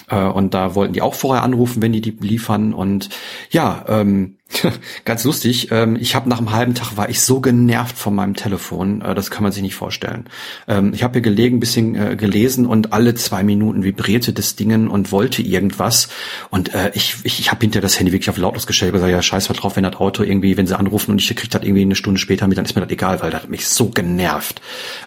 [0.08, 2.72] Äh, und da wollten die auch vorher anrufen, wenn die die liefern.
[2.72, 3.10] Und
[3.50, 4.38] ja, ähm,
[5.04, 5.70] Ganz lustig.
[5.70, 9.14] Ähm, ich habe nach einem halben Tag war ich so genervt von meinem Telefon, äh,
[9.14, 10.24] das kann man sich nicht vorstellen.
[10.66, 14.56] Ähm, ich habe hier gelegen, ein bisschen äh, gelesen und alle zwei Minuten vibrierte das
[14.56, 16.08] Dingen und wollte irgendwas.
[16.50, 19.22] Und äh, ich, ich, ich habe hinter das Handy wirklich auf lautlos gestellt, gesagt, ja,
[19.22, 21.82] scheiß mal drauf, wenn das Auto irgendwie, wenn sie anrufen und ich kriege das irgendwie
[21.82, 24.60] eine Stunde später mit, dann ist mir das egal, weil das hat mich so genervt.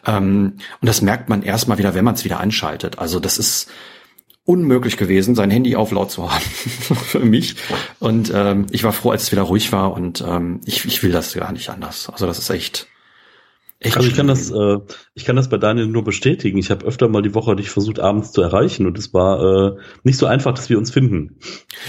[0.05, 2.99] Ähm, und das merkt man erstmal wieder, wenn man es wieder anschaltet.
[2.99, 3.69] Also das ist
[4.45, 6.41] unmöglich gewesen, sein Handy auf laut zu haben
[7.05, 7.55] für mich.
[7.99, 11.11] Und ähm, ich war froh, als es wieder ruhig war und ähm, ich, ich will
[11.11, 12.09] das gar nicht anders.
[12.09, 12.87] Also das ist echt
[13.83, 14.77] Echt also ich kann das, äh,
[15.13, 16.57] ich kann das bei Daniel nur bestätigen.
[16.57, 19.77] Ich habe öfter mal die Woche dich versucht, abends zu erreichen und es war äh,
[20.03, 21.37] nicht so einfach, dass wir uns finden.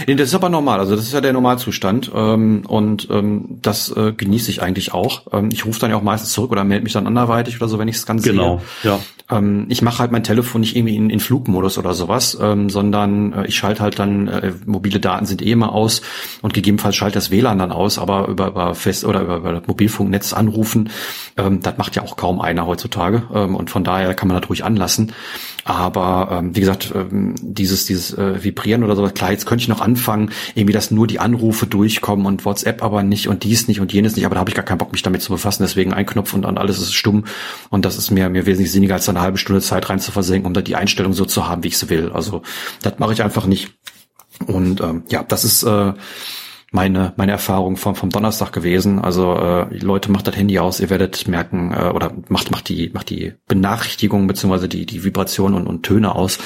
[0.06, 0.80] Nee, das ist aber normal.
[0.80, 5.28] Also das ist ja der Normalzustand ähm, und ähm, das äh, genieße ich eigentlich auch.
[5.32, 7.78] Ähm, ich rufe dann ja auch meistens zurück oder melde mich dann anderweitig oder so,
[7.78, 8.64] wenn ich es ganz genau, sehe.
[8.82, 9.00] Genau, ja.
[9.30, 13.32] Ähm, ich mache halt mein Telefon nicht irgendwie in, in Flugmodus oder sowas, ähm, sondern
[13.32, 16.02] äh, ich schalte halt dann äh, mobile Daten sind eh immer aus
[16.42, 20.32] und gegebenenfalls schalte das WLAN dann aus, aber über, über Fest oder über, über Mobilfunknetz
[20.34, 20.90] anrufen,
[21.36, 24.48] ähm, das macht ja auch kaum einer heutzutage ähm, und von daher kann man das
[24.48, 25.12] ruhig anlassen.
[25.64, 29.68] Aber ähm, wie gesagt, ähm, dieses dieses äh, Vibrieren oder sowas, klar, jetzt könnte ich
[29.68, 33.80] noch anfangen, irgendwie, dass nur die Anrufe durchkommen und WhatsApp aber nicht und dies nicht
[33.80, 35.62] und jenes nicht, aber da habe ich gar keinen Bock, mich damit zu befassen.
[35.62, 37.26] Deswegen ein Knopf und dann alles ist stumm
[37.68, 40.46] und das ist mir mir wesentlich sinniger, als eine halbe Stunde Zeit rein zu versenken,
[40.46, 42.12] um da die Einstellung so zu haben, wie ich sie will.
[42.12, 42.40] Also
[42.80, 43.74] das mache ich einfach nicht.
[44.46, 45.92] Und ähm, ja, das ist äh,
[46.74, 48.98] meine, meine Erfahrung vom, vom Donnerstag gewesen.
[48.98, 52.90] Also äh, Leute, macht das Handy aus, ihr werdet merken, äh, oder macht, macht die,
[52.92, 56.38] macht die Benachrichtigung beziehungsweise die, die Vibration und, und Töne aus.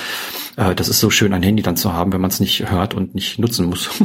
[0.57, 2.93] Äh, das ist so schön, ein Handy dann zu haben, wenn man es nicht hört
[2.95, 3.89] und nicht nutzen muss.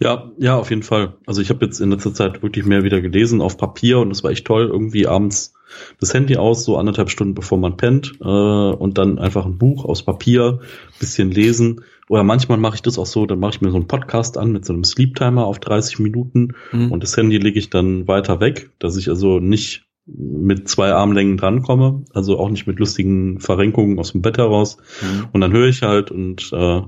[0.00, 1.14] Ja, ja, auf jeden Fall.
[1.26, 4.22] Also ich habe jetzt in letzter Zeit wirklich mehr wieder gelesen auf Papier und es
[4.22, 5.54] war echt toll, irgendwie abends
[5.98, 9.84] das Handy aus, so anderthalb Stunden bevor man pennt, äh, und dann einfach ein Buch
[9.84, 10.60] aus Papier,
[11.00, 11.82] bisschen lesen.
[12.08, 14.52] Oder manchmal mache ich das auch so, dann mache ich mir so einen Podcast an
[14.52, 16.90] mit so einem Sleep Timer auf 30 Minuten mhm.
[16.92, 21.36] und das Handy lege ich dann weiter weg, dass ich also nicht mit zwei Armlängen
[21.36, 24.78] drankomme, also auch nicht mit lustigen Verrenkungen aus dem Bett heraus.
[25.02, 25.28] Mhm.
[25.32, 26.82] Und dann höre ich halt und äh,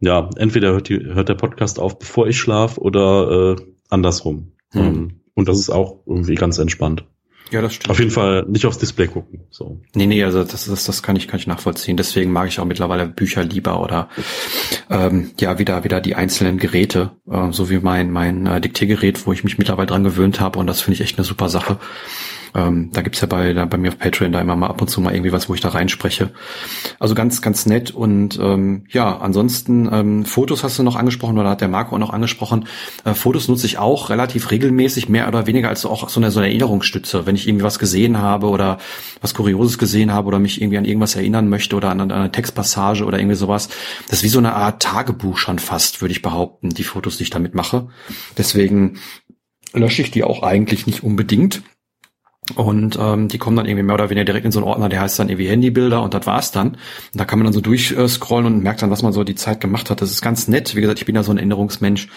[0.00, 4.52] ja, entweder hört, die, hört der Podcast auf, bevor ich schlafe oder äh, andersrum.
[4.74, 4.80] Mhm.
[4.80, 7.04] Ähm, und das ist auch irgendwie ganz entspannt.
[7.52, 7.90] Ja, das stimmt.
[7.90, 9.40] Auf jeden Fall nicht aufs Display gucken.
[9.50, 9.82] So.
[9.94, 11.98] Nee, nee, also das, das, das kann ich, kann ich nachvollziehen.
[11.98, 14.08] Deswegen mag ich auch mittlerweile Bücher lieber oder
[14.88, 19.34] ähm, ja, wieder, wieder die einzelnen Geräte, äh, so wie mein, mein äh, Diktiergerät, wo
[19.34, 21.78] ich mich mittlerweile dran gewöhnt habe und das finde ich echt eine super Sache.
[22.54, 24.88] Ähm, da gibt's ja bei, da, bei mir auf Patreon da immer mal ab und
[24.88, 26.30] zu mal irgendwie was, wo ich da reinspreche.
[26.98, 27.90] Also ganz, ganz nett.
[27.90, 32.00] Und ähm, ja, ansonsten ähm, Fotos hast du noch angesprochen oder hat der Marco auch
[32.00, 32.66] noch angesprochen.
[33.04, 36.40] Äh, Fotos nutze ich auch relativ regelmäßig, mehr oder weniger als auch so eine, so
[36.40, 37.26] eine Erinnerungsstütze.
[37.26, 38.78] Wenn ich irgendwie was gesehen habe oder
[39.20, 42.32] was Kurioses gesehen habe oder mich irgendwie an irgendwas erinnern möchte oder an, an eine
[42.32, 43.68] Textpassage oder irgendwie sowas.
[44.08, 47.24] Das ist wie so eine Art Tagebuch schon fast, würde ich behaupten, die Fotos, die
[47.24, 47.88] ich damit mache.
[48.36, 48.98] Deswegen
[49.72, 51.62] lösche ich die auch eigentlich nicht unbedingt.
[52.56, 55.00] Und ähm, die kommen dann irgendwie mehr oder weniger direkt in so einen Ordner, der
[55.00, 56.68] heißt dann irgendwie Handybilder und das war's dann.
[56.68, 56.78] Und
[57.14, 59.90] da kann man dann so durchscrollen und merkt dann, was man so die Zeit gemacht
[59.90, 60.00] hat.
[60.00, 60.74] Das ist ganz nett.
[60.76, 62.08] Wie gesagt, ich bin ja so ein Erinnerungsmensch.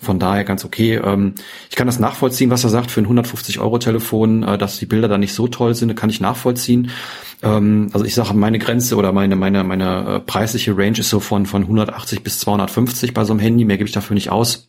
[0.00, 1.00] Von daher ganz okay.
[1.02, 1.34] Ähm,
[1.68, 5.18] ich kann das nachvollziehen, was er sagt, für ein 150-Euro-Telefon, äh, dass die Bilder da
[5.18, 6.90] nicht so toll sind, kann ich nachvollziehen.
[7.42, 11.20] Ähm, also ich sage, meine Grenze oder meine, meine, meine äh, preisliche Range ist so
[11.20, 13.64] von, von 180 bis 250 bei so einem Handy.
[13.64, 14.68] Mehr gebe ich dafür nicht aus.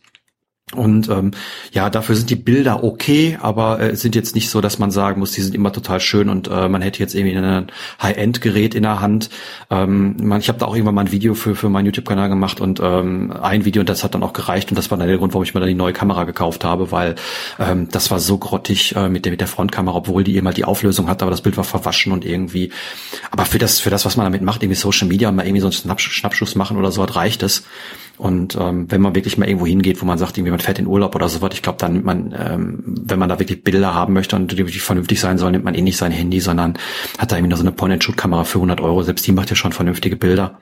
[0.74, 1.32] Und ähm,
[1.72, 5.20] ja, dafür sind die Bilder okay, aber äh, sind jetzt nicht so, dass man sagen
[5.20, 7.66] muss, die sind immer total schön und äh, man hätte jetzt irgendwie ein
[8.00, 9.28] High-End-Gerät in der Hand.
[9.70, 12.60] Ähm, man, ich habe da auch irgendwann mal ein Video für für meinen YouTube-Kanal gemacht
[12.60, 15.18] und ähm, ein Video und das hat dann auch gereicht und das war dann der
[15.18, 17.16] Grund, warum ich mir dann die neue Kamera gekauft habe, weil
[17.58, 20.56] ähm, das war so grottig äh, mit der mit der Frontkamera, obwohl die eben halt
[20.56, 22.70] die Auflösung hat, aber das Bild war verwaschen und irgendwie.
[23.30, 25.88] Aber für das für das, was man damit macht, irgendwie Social Media mal irgendwie so
[25.88, 27.64] einen Schnappschuss machen oder so, hat reicht es.
[28.18, 30.86] Und ähm, wenn man wirklich mal irgendwo hingeht, wo man sagt, irgendwie man fährt in
[30.86, 33.94] Urlaub oder so was, ich glaube, dann nimmt man, ähm, wenn man da wirklich Bilder
[33.94, 36.78] haben möchte und die wirklich vernünftig sein soll, nimmt man eh nicht sein Handy, sondern
[37.18, 39.02] hat da irgendwie noch so eine Point-and-Shoot-Kamera für 100 Euro.
[39.02, 40.60] Selbst die macht ja schon vernünftige Bilder.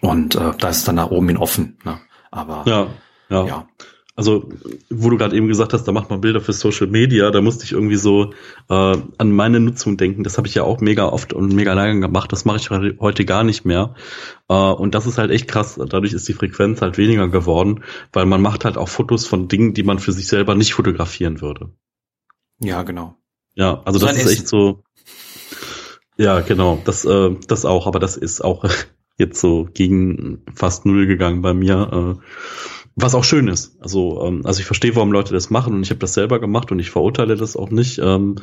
[0.00, 1.78] Und äh, da ist dann da oben hin offen.
[1.84, 1.98] Ne?
[2.30, 2.88] Aber ja,
[3.30, 3.46] ja.
[3.46, 3.68] ja
[4.16, 4.48] also
[4.88, 7.64] wo du gerade eben gesagt hast, da macht man Bilder für Social Media, da musste
[7.64, 8.32] ich irgendwie so
[8.70, 10.24] äh, an meine Nutzung denken.
[10.24, 12.32] Das habe ich ja auch mega oft und mega lange gemacht.
[12.32, 13.94] Das mache ich heute gar nicht mehr.
[14.48, 15.76] Äh, und das ist halt echt krass.
[15.76, 19.74] Dadurch ist die Frequenz halt weniger geworden, weil man macht halt auch Fotos von Dingen,
[19.74, 21.70] die man für sich selber nicht fotografieren würde.
[22.58, 23.16] Ja, genau.
[23.54, 24.82] Ja, also das, das ist echt so.
[26.16, 26.80] Ja, genau.
[26.86, 27.86] Das, äh, das auch.
[27.86, 28.64] Aber das ist auch
[29.18, 32.16] jetzt so gegen fast null gegangen bei mir.
[32.16, 32.26] Äh,
[32.96, 33.76] was auch schön ist.
[33.80, 36.72] Also, ähm, also ich verstehe, warum Leute das machen und ich habe das selber gemacht
[36.72, 37.98] und ich verurteile das auch nicht.
[37.98, 38.36] Ähm,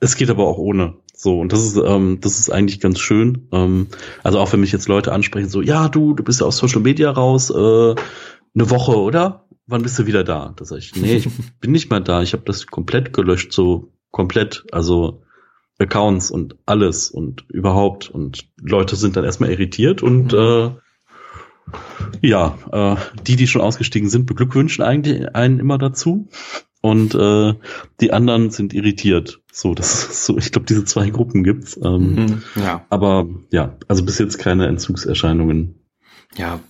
[0.00, 0.94] es geht aber auch ohne.
[1.14, 3.48] So, und das ist, ähm, das ist eigentlich ganz schön.
[3.52, 3.88] Ähm,
[4.24, 6.80] also auch wenn mich jetzt Leute ansprechen, so, ja, du, du bist ja aus Social
[6.80, 9.46] Media raus, äh, eine Woche, oder?
[9.66, 10.54] Wann bist du wieder da?
[10.56, 11.28] Da sage ich, nee, ich
[11.60, 12.22] bin nicht mehr da.
[12.22, 15.22] Ich habe das komplett gelöscht, so komplett, also
[15.78, 18.08] Accounts und alles und überhaupt.
[18.08, 20.38] Und Leute sind dann erstmal irritiert und mhm.
[20.38, 20.70] äh,
[22.20, 26.28] ja, äh, die, die schon ausgestiegen sind, beglückwünschen eigentlich einen immer dazu.
[26.82, 27.54] Und äh,
[28.00, 29.40] die anderen sind irritiert.
[29.52, 31.78] So, das so, ich glaube, diese zwei Gruppen gibt's.
[31.82, 32.86] Ähm, mhm, ja.
[32.88, 35.74] Aber ja, also bis jetzt keine Entzugserscheinungen.
[36.36, 36.60] Ja,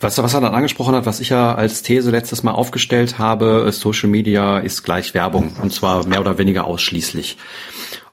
[0.00, 3.70] was, was er dann angesprochen hat, was ich ja als These letztes Mal aufgestellt habe,
[3.72, 7.36] Social Media ist gleich Werbung und zwar mehr oder weniger ausschließlich.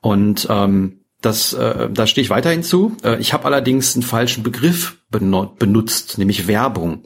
[0.02, 2.96] Und ähm, das, äh, da stehe ich weiterhin zu.
[3.04, 7.04] Äh, ich habe allerdings einen falschen Begriff benutzt, nämlich Werbung.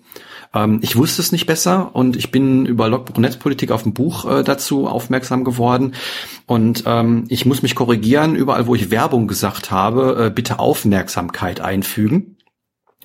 [0.54, 4.30] Ähm, ich wusste es nicht besser und ich bin über Logbuch Netzpolitik auf ein Buch
[4.30, 5.94] äh, dazu aufmerksam geworden.
[6.46, 11.62] Und ähm, ich muss mich korrigieren, überall wo ich Werbung gesagt habe, äh, bitte Aufmerksamkeit
[11.62, 12.37] einfügen.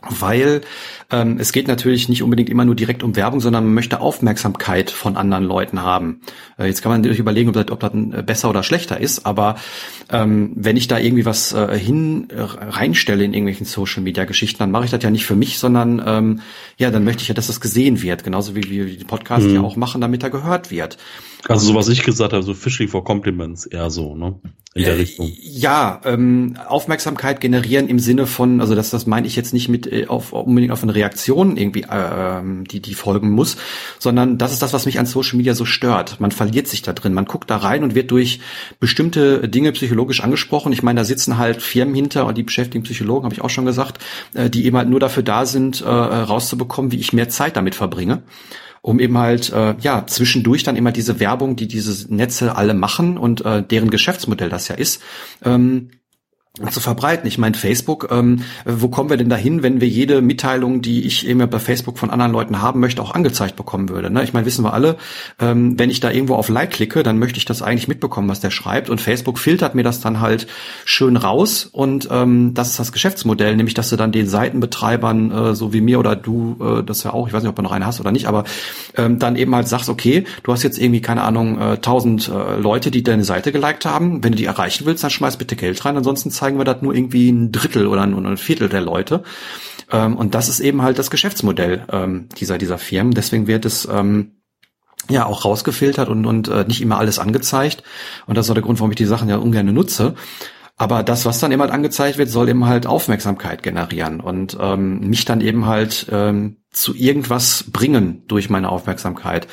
[0.09, 0.63] Weil
[1.11, 4.91] ähm, es geht natürlich nicht unbedingt immer nur direkt um Werbung, sondern man möchte Aufmerksamkeit
[4.91, 6.21] von anderen Leuten haben.
[6.59, 9.27] Äh, jetzt kann man natürlich überlegen, ob das, ob das äh, besser oder schlechter ist,
[9.27, 9.57] aber
[10.11, 14.59] ähm, wenn ich da irgendwie was äh, hin äh, reinstelle in irgendwelchen Social Media Geschichten,
[14.59, 16.41] dann mache ich das ja nicht für mich, sondern ähm,
[16.79, 19.55] ja, dann möchte ich ja, dass das gesehen wird, genauso wie wir die Podcasts mhm.
[19.55, 20.99] ja auch machen, damit er gehört wird.
[21.49, 24.39] Also so was ich gesagt habe, so Fishing for Compliments eher so, ne?
[24.75, 25.31] In der äh, Richtung.
[25.39, 29.87] Ja, ähm, Aufmerksamkeit generieren im Sinne von, also das, das meine ich jetzt nicht mit
[29.93, 33.57] äh, auf unbedingt auf eine Reaktion irgendwie, äh, die die folgen muss,
[33.99, 36.21] sondern das ist das, was mich an Social Media so stört.
[36.21, 38.41] Man verliert sich da drin, man guckt da rein und wird durch
[38.81, 40.73] bestimmte Dinge psychologisch angesprochen.
[40.73, 43.67] Ich meine, da sitzen halt Firmen hinter und die beschäftigen Psychologen, habe ich auch schon
[43.67, 44.03] gesagt,
[44.35, 47.75] äh, die eben halt nur dafür da sind, äh, rauszubekommen, wie ich mehr Zeit damit
[47.75, 48.23] verbringe
[48.83, 53.17] um eben halt äh, ja zwischendurch dann immer diese Werbung, die diese Netze alle machen
[53.17, 55.01] und äh, deren Geschäftsmodell das ja ist,
[55.45, 55.91] ähm,
[56.71, 57.27] zu verbreiten.
[57.27, 61.27] Ich meine, Facebook, ähm, wo kommen wir denn dahin, wenn wir jede Mitteilung, die ich
[61.27, 64.11] eben bei Facebook von anderen Leuten haben möchte, auch angezeigt bekommen würde?
[64.11, 64.23] Ne?
[64.23, 64.99] Ich meine, wissen wir alle,
[65.41, 68.41] ähm, wenn ich da irgendwo auf Like klicke, dann möchte ich das eigentlich mitbekommen, was
[68.41, 68.91] der schreibt.
[68.91, 70.47] Und Facebook filtert mir das dann halt
[70.85, 71.71] schön raus.
[71.73, 75.81] Und ähm, das ist das Geschäftsmodell, nämlich dass du dann den Seitenbetreibern, äh, so wie
[75.81, 77.99] mir oder du, äh, das ja auch, ich weiß nicht, ob du noch eine hast
[77.99, 78.45] oder nicht, aber
[78.99, 82.61] ähm, dann eben halt sagst, okay, du hast jetzt irgendwie, keine Ahnung, äh, tausend äh,
[82.61, 84.23] Leute, die deine Seite geliked haben.
[84.23, 86.93] Wenn du die erreichen willst, dann schmeiß bitte Geld rein, ansonsten zeigen wir das nur
[86.93, 89.23] irgendwie ein Drittel oder ein Viertel der Leute.
[89.93, 93.15] Ähm, und das ist eben halt das Geschäftsmodell ähm, dieser, dieser Firmen.
[93.15, 94.43] Deswegen wird es ähm,
[95.09, 97.85] ja auch rausgefiltert und, und äh, nicht immer alles angezeigt.
[98.27, 100.17] Und das ist auch der Grund, warum ich die Sachen ja ungern nutze.
[100.77, 104.99] Aber das, was dann eben halt angezeigt wird, soll eben halt Aufmerksamkeit generieren und ähm,
[104.99, 109.47] mich dann eben halt ähm, zu irgendwas bringen durch meine Aufmerksamkeit.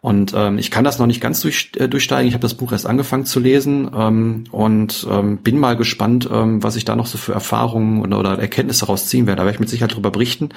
[0.00, 2.28] Und ähm, ich kann das noch nicht ganz durch, äh, durchsteigen.
[2.28, 6.62] Ich habe das Buch erst angefangen zu lesen ähm, und ähm, bin mal gespannt, ähm,
[6.62, 9.38] was ich da noch so für Erfahrungen oder, oder Erkenntnisse rausziehen werde.
[9.40, 10.50] Da werde ich mit Sicherheit drüber berichten.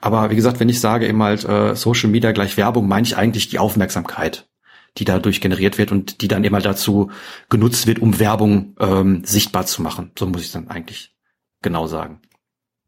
[0.00, 3.16] Aber wie gesagt, wenn ich sage eben halt äh, Social Media gleich Werbung, meine ich
[3.16, 4.48] eigentlich die Aufmerksamkeit,
[4.98, 7.10] die dadurch generiert wird und die dann immer dazu
[7.48, 10.12] genutzt wird, um Werbung ähm, sichtbar zu machen.
[10.18, 11.14] So muss ich dann eigentlich
[11.62, 12.20] genau sagen.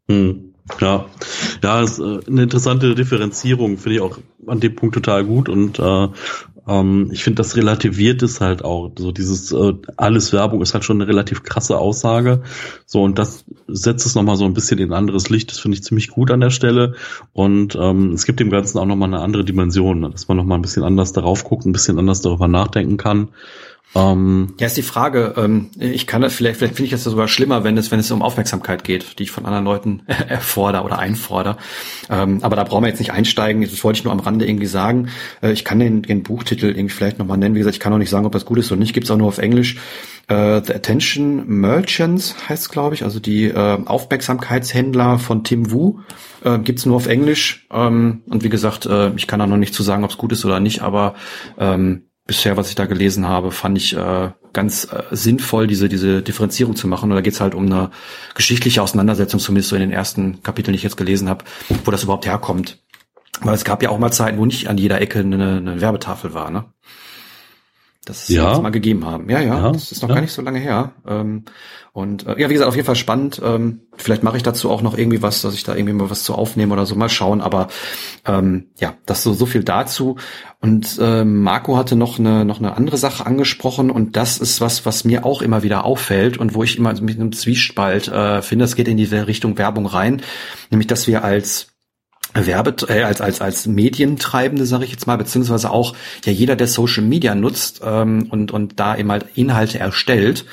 [0.08, 0.54] Hm.
[0.80, 1.06] Ja,
[1.62, 5.78] ja, ist äh, eine interessante Differenzierung, finde ich auch an dem Punkt total gut und
[5.78, 6.08] äh,
[6.68, 8.92] ähm, ich finde, das relativiert es halt auch.
[8.96, 12.42] So dieses äh, alles Werbung ist halt schon eine relativ krasse Aussage.
[12.86, 15.50] So und das setzt es nochmal so ein bisschen in ein anderes Licht.
[15.50, 16.94] Das finde ich ziemlich gut an der Stelle
[17.32, 20.62] und ähm, es gibt dem Ganzen auch nochmal eine andere Dimension, dass man nochmal ein
[20.62, 23.28] bisschen anders darauf guckt, ein bisschen anders darüber nachdenken kann.
[23.94, 25.34] Ähm, ja, ist die Frage.
[25.36, 28.10] Ähm, ich kann das vielleicht, vielleicht finde ich das sogar schlimmer, wenn es, wenn es
[28.10, 31.56] um Aufmerksamkeit geht, die ich von anderen Leuten erfordere oder einfordere.
[32.08, 33.62] Ähm, aber da brauchen wir jetzt nicht einsteigen.
[33.62, 35.08] Das wollte ich nur am Rande irgendwie sagen.
[35.42, 37.56] Äh, ich kann den, den Buchtitel irgendwie vielleicht nochmal nennen.
[37.56, 38.92] Wie gesagt, ich kann auch nicht sagen, ob das gut ist oder nicht.
[38.92, 39.76] Gibt's auch nur auf Englisch.
[40.30, 45.98] Uh, The Attention Merchants heißt glaube ich, also die äh, Aufmerksamkeitshändler von Tim Wu.
[46.44, 47.66] Äh, gibt's nur auf Englisch.
[47.72, 50.30] Ähm, und wie gesagt, äh, ich kann da noch nicht zu sagen, ob es gut
[50.30, 51.14] ist oder nicht, aber
[51.58, 56.22] ähm, bisher, was ich da gelesen habe, fand ich äh, ganz äh, sinnvoll, diese, diese
[56.22, 57.10] Differenzierung zu machen.
[57.10, 57.90] Und da geht's halt um eine
[58.36, 61.44] geschichtliche Auseinandersetzung, zumindest so in den ersten Kapiteln, die ich jetzt gelesen habe,
[61.84, 62.78] wo das überhaupt herkommt.
[63.40, 66.32] Weil es gab ja auch mal Zeiten, wo nicht an jeder Ecke eine, eine Werbetafel
[66.32, 66.66] war, ne?
[68.04, 68.58] Das ja.
[68.58, 69.28] mal gegeben haben.
[69.28, 70.14] Ja, ja, ja das ist noch ja.
[70.14, 70.92] gar nicht so lange her.
[71.06, 71.44] Ähm,
[71.92, 73.42] und äh, ja, wie gesagt, auf jeden Fall spannend.
[73.44, 76.22] Ähm, vielleicht mache ich dazu auch noch irgendwie was, dass ich da irgendwie mal was
[76.22, 76.94] zu aufnehme oder so.
[76.94, 77.42] Mal schauen.
[77.42, 77.68] Aber
[78.24, 80.16] ähm, ja, das so so viel dazu.
[80.62, 84.86] Und äh, Marco hatte noch eine noch eine andere Sache angesprochen und das ist was,
[84.86, 88.64] was mir auch immer wieder auffällt und wo ich immer mit einem Zwiespalt äh, finde.
[88.64, 90.22] Es geht in diese Richtung Werbung rein,
[90.70, 91.69] nämlich dass wir als
[92.34, 96.68] Werbe äh, als als als Medientreibende sage ich jetzt mal beziehungsweise auch ja jeder der
[96.68, 100.44] Social Media nutzt ähm, und und da eben halt Inhalte erstellt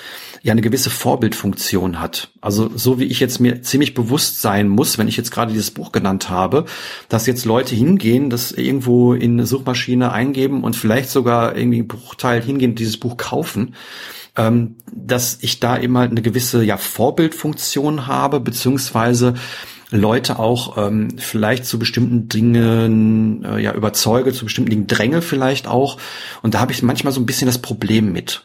[0.44, 2.30] ja eine gewisse Vorbildfunktion hat.
[2.42, 5.72] Also so wie ich jetzt mir ziemlich bewusst sein muss, wenn ich jetzt gerade dieses
[5.72, 6.66] Buch genannt habe,
[7.10, 11.88] dass jetzt Leute hingehen, das irgendwo in eine Suchmaschine eingeben und vielleicht sogar irgendwie einen
[11.88, 13.76] Bruchteil hingehen dieses Buch kaufen,
[14.38, 19.34] ähm, dass ich da immer halt eine gewisse ja Vorbildfunktion habe beziehungsweise
[19.90, 25.68] Leute auch ähm, vielleicht zu bestimmten Dingen äh, ja überzeuge, zu bestimmten Dingen dränge vielleicht
[25.68, 25.98] auch.
[26.42, 28.44] Und da habe ich manchmal so ein bisschen das Problem mit.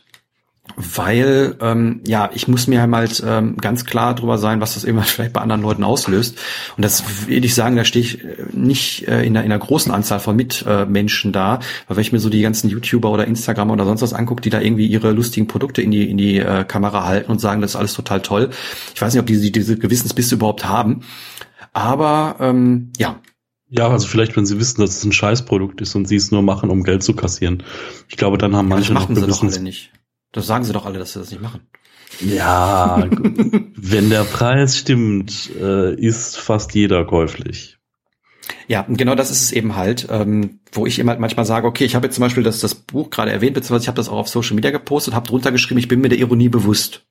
[0.77, 5.03] Weil, ähm, ja, ich muss mir halt ähm, ganz klar drüber sein, was das immer
[5.03, 6.39] vielleicht bei anderen Leuten auslöst.
[6.77, 9.59] Und das will ich sagen, da stehe ich äh, nicht äh, in, einer, in einer
[9.59, 13.73] großen Anzahl von Mitmenschen da, weil wenn ich mir so die ganzen YouTuber oder Instagramer
[13.73, 16.65] oder sonst was angucke, die da irgendwie ihre lustigen Produkte in die, in die äh,
[16.65, 18.51] Kamera halten und sagen, das ist alles total toll.
[18.95, 21.01] Ich weiß nicht, ob die diese Gewissensbisse überhaupt haben.
[21.73, 23.21] Aber ähm, ja,
[23.75, 26.43] ja, also vielleicht, wenn sie wissen, dass es ein Scheißprodukt ist und sie es nur
[26.43, 27.63] machen, um Geld zu kassieren.
[28.07, 29.91] Ich glaube, dann haben manche ja, noch sie doch alle nicht.
[30.33, 31.61] Das sagen sie doch alle, dass sie das nicht machen.
[32.21, 33.09] Ja,
[33.77, 37.79] wenn der Preis stimmt, äh, ist fast jeder käuflich.
[38.69, 41.95] Ja, genau das ist es eben halt, ähm, wo ich immer manchmal sage, okay, ich
[41.95, 44.29] habe jetzt zum Beispiel das, das Buch gerade erwähnt, beziehungsweise ich habe das auch auf
[44.29, 47.05] Social Media gepostet, habe drunter geschrieben, ich bin mir der Ironie bewusst.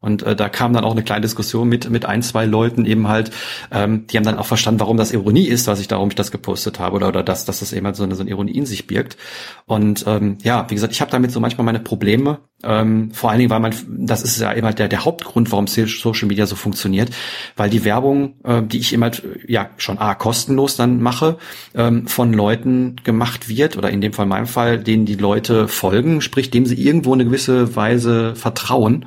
[0.00, 3.08] Und äh, da kam dann auch eine kleine Diskussion mit mit ein, zwei Leuten eben
[3.08, 3.30] halt,
[3.72, 6.30] ähm, die haben dann auch verstanden, warum das Ironie ist, was ich darum ich das
[6.30, 8.66] gepostet habe oder oder dass, dass das eben halt so eine, so eine Ironie in
[8.66, 9.16] sich birgt.
[9.64, 13.38] Und ähm, ja, wie gesagt, ich habe damit so manchmal meine Probleme, ähm, vor allen
[13.38, 17.10] Dingen, weil man, das ist ja immer der, der Hauptgrund, warum Social Media so funktioniert,
[17.56, 19.10] weil die Werbung, äh, die ich immer
[19.46, 21.38] ja schon a kostenlos dann mache,
[21.74, 25.68] ähm, von Leuten gemacht wird oder in dem Fall in meinem Fall, denen die Leute
[25.68, 29.06] folgen, sprich, dem sie irgendwo eine gewisse Weise vertrauen.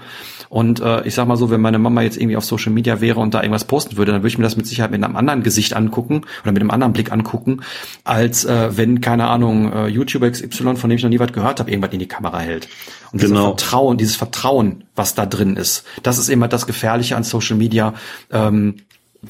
[0.50, 3.20] Und äh, ich sag mal so, wenn meine Mama jetzt irgendwie auf Social Media wäre
[3.20, 5.44] und da irgendwas posten würde, dann würde ich mir das mit Sicherheit mit einem anderen
[5.44, 7.62] Gesicht angucken oder mit einem anderen Blick angucken,
[8.04, 11.60] als äh, wenn, keine Ahnung, äh, YouTuber XY, von dem ich noch nie was gehört
[11.60, 12.68] habe, irgendwas in die Kamera hält.
[13.12, 13.28] Und genau.
[13.28, 17.56] dieses Vertrauen, dieses Vertrauen, was da drin ist, das ist immer das Gefährliche an Social
[17.56, 17.94] Media.
[18.32, 18.78] Ähm,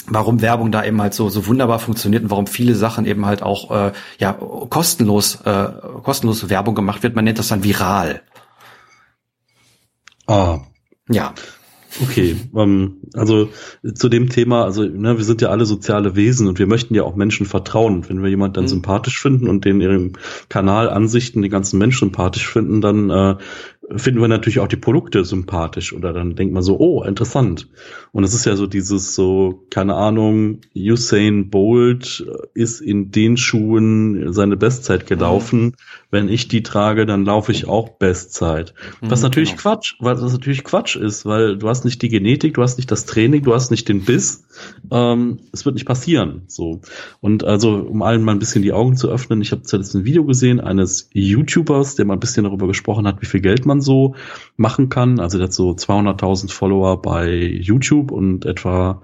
[0.05, 3.41] warum Werbung da eben halt so so wunderbar funktioniert und warum viele Sachen eben halt
[3.41, 5.69] auch äh, ja kostenlos äh,
[6.03, 7.15] kostenlose Werbung gemacht wird.
[7.15, 8.21] Man nennt das dann viral.
[10.27, 10.59] Ah,
[11.09, 11.33] ja.
[12.03, 13.49] Okay, ähm, also
[13.95, 17.03] zu dem Thema, also ne, wir sind ja alle soziale Wesen und wir möchten ja
[17.03, 18.07] auch Menschen vertrauen.
[18.07, 18.69] Wenn wir jemanden dann mhm.
[18.69, 20.13] sympathisch finden und den ihrem
[20.49, 23.35] Kanal Ansichten die ganzen Menschen sympathisch finden, dann äh,
[23.95, 27.67] finden wir natürlich auch die Produkte sympathisch oder dann denkt man so, oh, interessant.
[28.11, 34.33] Und es ist ja so dieses so, keine Ahnung, Usain Bolt ist in den Schuhen
[34.33, 35.61] seine Bestzeit gelaufen.
[35.61, 35.73] Mhm.
[36.11, 38.73] Wenn ich die trage, dann laufe ich auch Bestzeit.
[39.01, 39.61] Was mhm, natürlich genau.
[39.61, 42.89] Quatsch, weil das natürlich Quatsch ist, weil du hast nicht die Genetik, du hast nicht
[42.91, 44.43] das Training, du hast nicht den Biss.
[44.91, 46.43] Ähm, es wird nicht passieren.
[46.47, 46.81] So.
[47.21, 50.05] Und also, um allen mal ein bisschen die Augen zu öffnen, ich habe zuletzt ein
[50.05, 53.78] Video gesehen eines YouTubers, der mal ein bisschen darüber gesprochen hat, wie viel Geld man
[53.81, 54.15] so
[54.57, 55.19] machen kann.
[55.19, 59.01] Also der hat so 200.000 Follower bei YouTube und etwa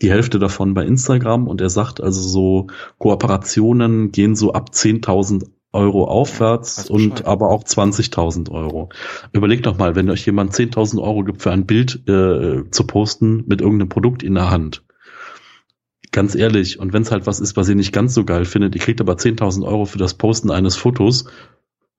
[0.00, 2.66] die Hälfte davon bei Instagram und er sagt also so
[2.98, 8.88] Kooperationen gehen so ab 10.000 Euro aufwärts und aber auch 20.000 Euro.
[9.32, 13.44] Überlegt doch mal, wenn euch jemand 10.000 Euro gibt für ein Bild äh, zu posten
[13.46, 14.82] mit irgendeinem Produkt in der Hand.
[16.10, 18.74] Ganz ehrlich, und wenn es halt was ist, was ihr nicht ganz so geil findet,
[18.74, 21.26] ihr kriegt aber 10.000 Euro für das Posten eines Fotos,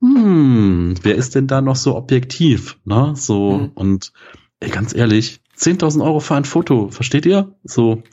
[0.02, 2.78] hm, wer ist denn da noch so objektiv?
[2.86, 3.14] Ne?
[3.16, 3.72] So, mhm.
[3.76, 4.14] und
[4.60, 7.54] ey, ganz ehrlich, 10.000 Euro für ein Foto, versteht ihr?
[7.66, 8.04] So,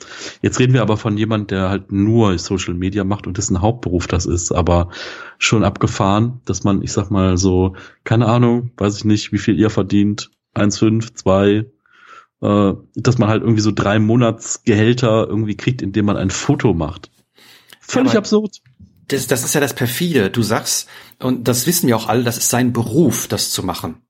[0.41, 4.07] jetzt reden wir aber von jemand, der halt nur Social Media macht und dessen Hauptberuf
[4.07, 4.89] das ist, aber
[5.37, 9.57] schon abgefahren, dass man, ich sag mal so, keine Ahnung, weiß ich nicht, wie viel
[9.57, 11.65] ihr verdient, 1,5, 2,
[12.41, 17.11] äh, dass man halt irgendwie so drei Monatsgehälter irgendwie kriegt, indem man ein Foto macht.
[17.79, 18.61] Völlig ja, absurd
[19.07, 20.29] das, das ist ja das perfide.
[20.29, 20.87] Du sagst,
[21.19, 24.01] und das wissen wir auch alle, das ist sein Beruf, das zu machen.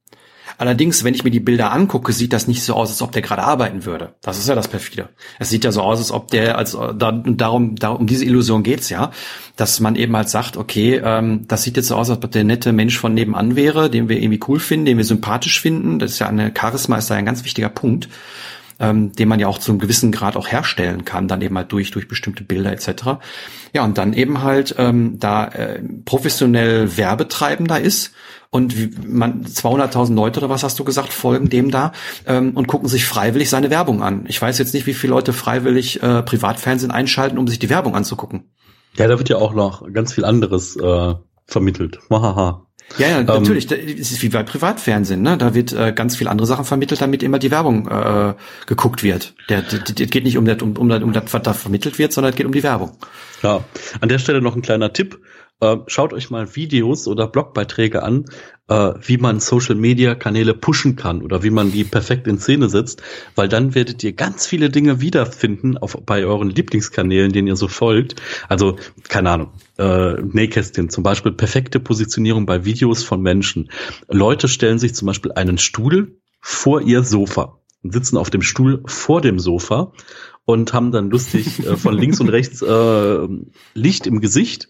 [0.59, 3.21] Allerdings, wenn ich mir die Bilder angucke, sieht das nicht so aus, als ob der
[3.21, 4.15] gerade arbeiten würde.
[4.21, 5.09] Das ist ja das perfide.
[5.37, 8.63] Es sieht ja so aus, als ob der, als da, darum, darum, um diese Illusion
[8.63, 9.11] geht's ja,
[9.55, 12.43] dass man eben halt sagt, okay, ähm, das sieht jetzt so aus, als ob der
[12.43, 15.99] nette Mensch von nebenan wäre, den wir irgendwie cool finden, den wir sympathisch finden.
[15.99, 18.09] Das ist ja eine Charisma, ist da ein ganz wichtiger Punkt
[18.79, 21.71] ähm, den man ja auch zu einem gewissen Grad auch herstellen kann, dann eben halt
[21.71, 23.19] durch, durch bestimmte Bilder etc.
[23.73, 28.13] Ja, und dann eben halt ähm, da äh, professionell Werbetreibender ist
[28.49, 31.91] und wie man 200.000 Leute oder was hast du gesagt folgen dem da
[32.25, 34.25] ähm, und gucken sich freiwillig seine Werbung an.
[34.27, 37.95] Ich weiß jetzt nicht, wie viele Leute freiwillig äh, Privatfernsehen einschalten, um sich die Werbung
[37.95, 38.45] anzugucken.
[38.95, 41.13] Ja, da wird ja auch noch ganz viel anderes äh,
[41.47, 41.99] vermittelt.
[42.09, 42.67] Mahaha.
[42.97, 43.67] Ja, ja, ähm, natürlich.
[43.67, 45.37] Das ist wie bei Privatfernsehen, ne?
[45.37, 48.33] Da wird äh, ganz viel andere Sachen vermittelt, damit immer die Werbung äh,
[48.65, 49.35] geguckt wird.
[49.49, 52.13] Der, der, der geht nicht um, das, um, um, um das, was da vermittelt wird,
[52.13, 52.97] sondern es geht um die Werbung.
[53.43, 53.63] Ja,
[53.99, 55.19] an der Stelle noch ein kleiner Tipp.
[55.59, 58.25] Äh, schaut euch mal Videos oder Blogbeiträge an,
[58.67, 62.69] äh, wie man Social Media Kanäle pushen kann oder wie man die perfekt in Szene
[62.69, 63.01] setzt,
[63.35, 67.67] weil dann werdet ihr ganz viele Dinge wiederfinden auf, bei euren Lieblingskanälen, denen ihr so
[67.67, 68.21] folgt.
[68.49, 68.75] Also,
[69.09, 73.71] keine Ahnung, äh, Nähkästchen, zum Beispiel perfekte Positionierung bei Videos von Menschen.
[74.09, 78.83] Leute stellen sich zum Beispiel einen Stuhl vor ihr Sofa und sitzen auf dem Stuhl
[78.85, 79.91] vor dem Sofa
[80.45, 83.27] und haben dann lustig äh, von links und rechts äh,
[83.73, 84.69] Licht im Gesicht,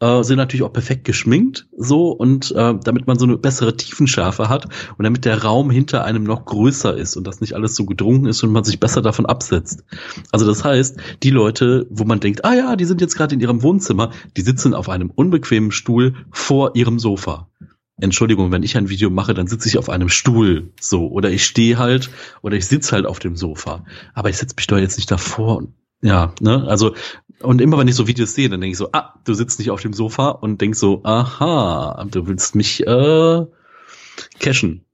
[0.00, 4.48] äh, sind natürlich auch perfekt geschminkt, so und äh, damit man so eine bessere Tiefenschärfe
[4.48, 7.84] hat und damit der Raum hinter einem noch größer ist und das nicht alles so
[7.84, 9.84] gedrungen ist und man sich besser davon absetzt.
[10.32, 13.40] Also das heißt, die Leute, wo man denkt, ah ja, die sind jetzt gerade in
[13.40, 17.48] ihrem Wohnzimmer, die sitzen auf einem unbequemen Stuhl vor ihrem Sofa.
[18.00, 21.44] Entschuldigung, wenn ich ein Video mache, dann sitze ich auf einem Stuhl so oder ich
[21.44, 23.84] stehe halt oder ich sitze halt auf dem Sofa.
[24.14, 25.64] Aber ich setze mich doch jetzt nicht davor.
[26.02, 26.64] Ja, ne?
[26.66, 26.94] Also
[27.42, 29.70] und immer wenn ich so Videos sehe, dann denke ich so, ah, du sitzt nicht
[29.70, 33.46] auf dem Sofa und denk so, aha, du willst mich äh,
[34.38, 34.84] cashen.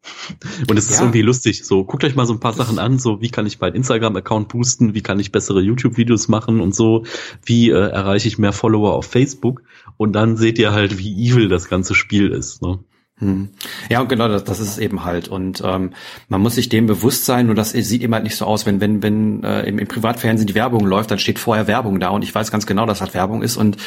[0.68, 1.64] Und es ist irgendwie lustig.
[1.64, 2.98] So, guckt euch mal so ein paar Sachen an.
[2.98, 4.94] So, wie kann ich meinen Instagram-Account boosten?
[4.94, 7.04] Wie kann ich bessere YouTube-Videos machen und so?
[7.44, 9.62] Wie äh, erreiche ich mehr Follower auf Facebook?
[9.96, 12.62] Und dann seht ihr halt, wie evil das ganze Spiel ist.
[12.62, 12.78] Ne?
[13.18, 13.48] Hm.
[13.88, 15.28] Ja, und genau, das, das ist es eben halt.
[15.28, 15.94] Und ähm,
[16.28, 18.66] man muss sich dem bewusst sein, nur das sieht eben halt nicht so aus.
[18.66, 22.10] Wenn, wenn, wenn äh, im, im Privatfernsehen die Werbung läuft, dann steht vorher Werbung da
[22.10, 23.78] und ich weiß ganz genau, dass das Werbung ist und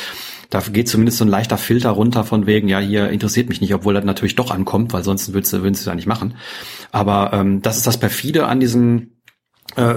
[0.50, 3.74] da geht zumindest so ein leichter Filter runter von wegen, ja, hier interessiert mich nicht,
[3.76, 6.34] obwohl das natürlich doch ankommt, weil sonst würdest du, würdest du ja nicht machen.
[6.92, 9.12] Aber ähm, das ist das perfide an diesem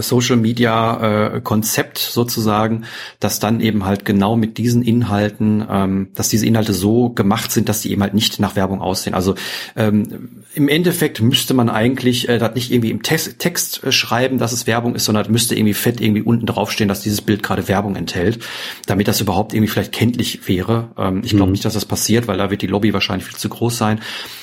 [0.01, 2.85] Social Media äh, Konzept sozusagen,
[3.21, 7.69] dass dann eben halt genau mit diesen Inhalten, ähm, dass diese Inhalte so gemacht sind,
[7.69, 9.15] dass die eben halt nicht nach Werbung aussehen.
[9.15, 9.35] Also
[9.75, 14.39] ähm, im Endeffekt müsste man eigentlich äh, das nicht irgendwie im Text, Text äh, schreiben,
[14.39, 17.69] dass es Werbung ist, sondern müsste irgendwie fett irgendwie unten draufstehen, dass dieses Bild gerade
[17.69, 18.41] Werbung enthält,
[18.87, 20.91] damit das überhaupt irgendwie vielleicht kenntlich wäre.
[20.99, 21.53] Ähm, ich glaube mhm.
[21.53, 24.01] nicht, dass das passiert, weil da wird die Lobby wahrscheinlich viel zu groß sein.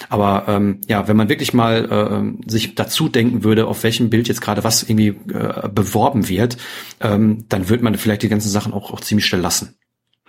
[0.10, 4.28] Aber ähm, ja, wenn man wirklich mal äh, sich dazu denken würde, auf welchem Bild
[4.28, 6.58] jetzt gerade was irgendwie äh, beworben wird,
[7.00, 9.76] ähm, dann wird man vielleicht die ganzen Sachen auch, auch ziemlich schnell lassen.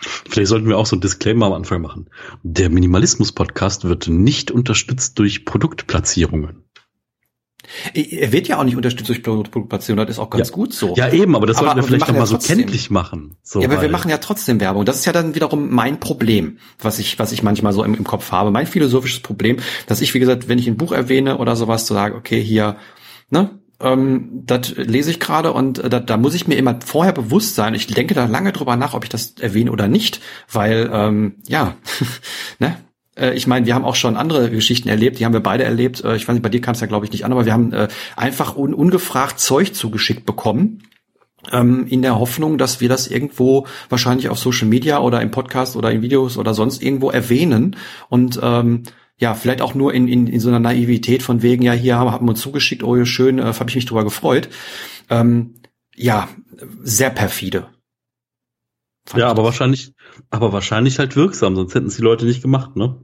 [0.00, 2.08] Vielleicht sollten wir auch so ein Disclaimer am Anfang machen.
[2.42, 6.64] Der Minimalismus-Podcast wird nicht unterstützt durch Produktplatzierungen.
[7.94, 10.54] Er wird ja auch nicht unterstützt durch Produktplatzierung, das ist auch ganz ja.
[10.54, 10.94] gut so.
[10.96, 13.36] Ja, eben, aber das sollten wir vielleicht noch mal ja so kenntlich machen.
[13.42, 14.84] So, ja, aber wir machen ja trotzdem Werbung.
[14.84, 18.04] Das ist ja dann wiederum mein Problem, was ich, was ich manchmal so im, im
[18.04, 18.50] Kopf habe.
[18.50, 21.88] Mein philosophisches Problem, dass ich, wie gesagt, wenn ich ein Buch erwähne oder sowas, zu
[21.88, 22.76] so sagen, okay, hier,
[23.28, 27.12] ne, ähm, das lese ich gerade und äh, da, da muss ich mir immer vorher
[27.12, 27.74] bewusst sein.
[27.74, 30.20] Ich denke da lange drüber nach, ob ich das erwähne oder nicht,
[30.50, 31.76] weil ähm, ja,
[32.58, 32.76] ne?
[33.16, 36.04] Äh, ich meine, wir haben auch schon andere Geschichten erlebt, die haben wir beide erlebt.
[36.04, 37.52] Äh, ich weiß nicht, bei dir kam es ja glaube ich nicht an, aber wir
[37.52, 40.82] haben äh, einfach un ungefragt Zeug zugeschickt bekommen
[41.52, 45.76] ähm, in der Hoffnung, dass wir das irgendwo wahrscheinlich auf Social Media oder im Podcast
[45.76, 47.76] oder in Videos oder sonst irgendwo erwähnen
[48.08, 48.82] und ähm,
[49.20, 52.10] ja, vielleicht auch nur in, in, in so einer Naivität von wegen, ja, hier haben,
[52.10, 54.48] haben wir uns zugeschickt, oh, schön, äh, habe ich mich drüber gefreut.
[55.10, 55.60] Ähm,
[55.94, 56.28] ja,
[56.82, 57.68] sehr perfide.
[59.14, 59.92] ja, aber wahrscheinlich,
[60.30, 62.98] aber wahrscheinlich halt wirksam, sonst hätten es die Leute nicht gemacht, ne?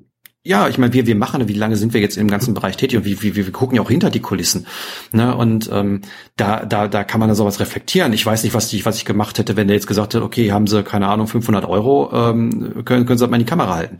[0.47, 2.97] Ja, ich meine, wir, wir machen, wie lange sind wir jetzt im ganzen Bereich tätig
[2.97, 4.69] und wie, wie, wir gucken ja auch hinter die Kulissen.
[5.11, 5.35] Ne?
[5.35, 6.03] Und ähm,
[6.37, 8.13] da, da, da kann man dann sowas reflektieren.
[8.13, 10.53] Ich weiß nicht, was ich, was ich gemacht hätte, wenn der jetzt gesagt hätte, okay,
[10.53, 13.97] haben Sie, keine Ahnung, 500 Euro, ähm, können, können Sie mal in die Kamera halten.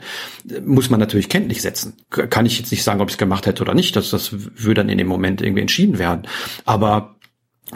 [0.65, 1.95] Muss man natürlich kenntlich setzen.
[2.11, 3.97] Kann ich jetzt nicht sagen, ob ich es gemacht hätte oder nicht.
[3.97, 6.29] Das, das würde dann in dem Moment irgendwie entschieden werden.
[6.65, 7.17] Aber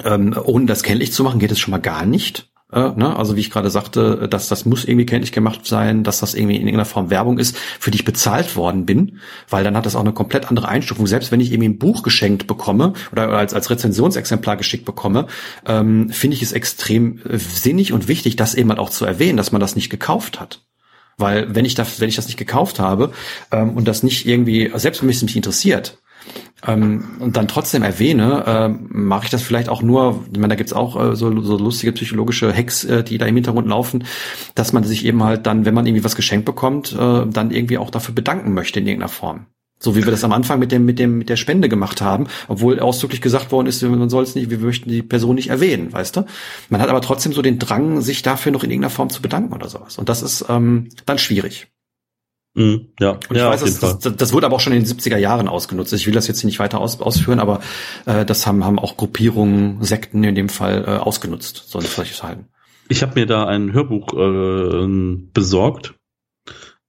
[0.05, 2.50] ähm, ohne das kenntlich zu machen, geht es schon mal gar nicht.
[2.73, 3.17] Äh, ne?
[3.17, 6.57] Also wie ich gerade sagte, dass das muss irgendwie kenntlich gemacht sein, dass das irgendwie
[6.57, 9.19] in irgendeiner Form Werbung ist, für die ich bezahlt worden bin,
[9.49, 11.07] weil dann hat das auch eine komplett andere Einstufung.
[11.07, 15.27] Selbst wenn ich irgendwie ein Buch geschenkt bekomme oder als, als Rezensionsexemplar geschickt bekomme,
[15.67, 19.37] ähm, finde ich es extrem äh, sinnig und wichtig, das eben halt auch zu erwähnen,
[19.37, 20.63] dass man das nicht gekauft hat.
[21.17, 23.13] Weil wenn ich das, wenn ich das nicht gekauft habe
[23.53, 25.99] ähm, und das nicht irgendwie, selbst wenn mich es nicht interessiert,
[26.67, 30.55] ähm, und dann trotzdem erwähne, äh, mache ich das vielleicht auch nur, ich meine, da
[30.57, 34.05] gibt's auch äh, so, so lustige psychologische Hacks, äh, die da im Hintergrund laufen,
[34.55, 37.79] dass man sich eben halt dann, wenn man irgendwie was geschenkt bekommt, äh, dann irgendwie
[37.79, 39.47] auch dafür bedanken möchte in irgendeiner Form.
[39.83, 42.27] So wie wir das am Anfang mit dem, mit dem, mit der Spende gemacht haben,
[42.49, 45.91] obwohl ausdrücklich gesagt worden ist, man soll es nicht, wir möchten die Person nicht erwähnen,
[45.91, 46.27] weißt du?
[46.69, 49.55] Man hat aber trotzdem so den Drang, sich dafür noch in irgendeiner Form zu bedanken
[49.55, 49.97] oder sowas.
[49.97, 51.69] Und das ist ähm, dann schwierig.
[52.55, 54.93] Mhm, ja, und ich ja, weiß, das, das, das, wurde aber auch schon in den
[54.93, 55.93] 70er Jahren ausgenutzt.
[55.93, 57.61] Ich will das jetzt nicht weiter aus, ausführen, aber
[58.07, 62.19] äh, das haben, haben auch Gruppierungen, Sekten in dem Fall äh, ausgenutzt, so ein solches
[62.19, 62.47] Verhalten.
[62.89, 65.95] Ich habe mir da ein Hörbuch äh, besorgt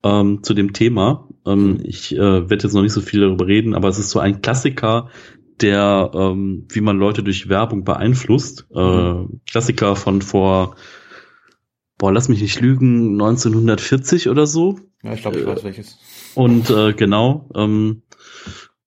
[0.03, 1.29] ähm, zu dem Thema.
[1.45, 4.19] Ähm, ich äh, werde jetzt noch nicht so viel darüber reden, aber es ist so
[4.19, 5.09] ein Klassiker,
[5.61, 8.65] der, ähm, wie man Leute durch Werbung beeinflusst.
[8.73, 9.41] Äh, mhm.
[9.49, 10.75] Klassiker von vor
[12.01, 14.79] boah, lass mich nicht lügen, 1940 oder so.
[15.03, 15.99] Ja, ich glaube, ich weiß welches.
[16.33, 17.47] Und äh, genau.
[17.53, 18.01] Ähm,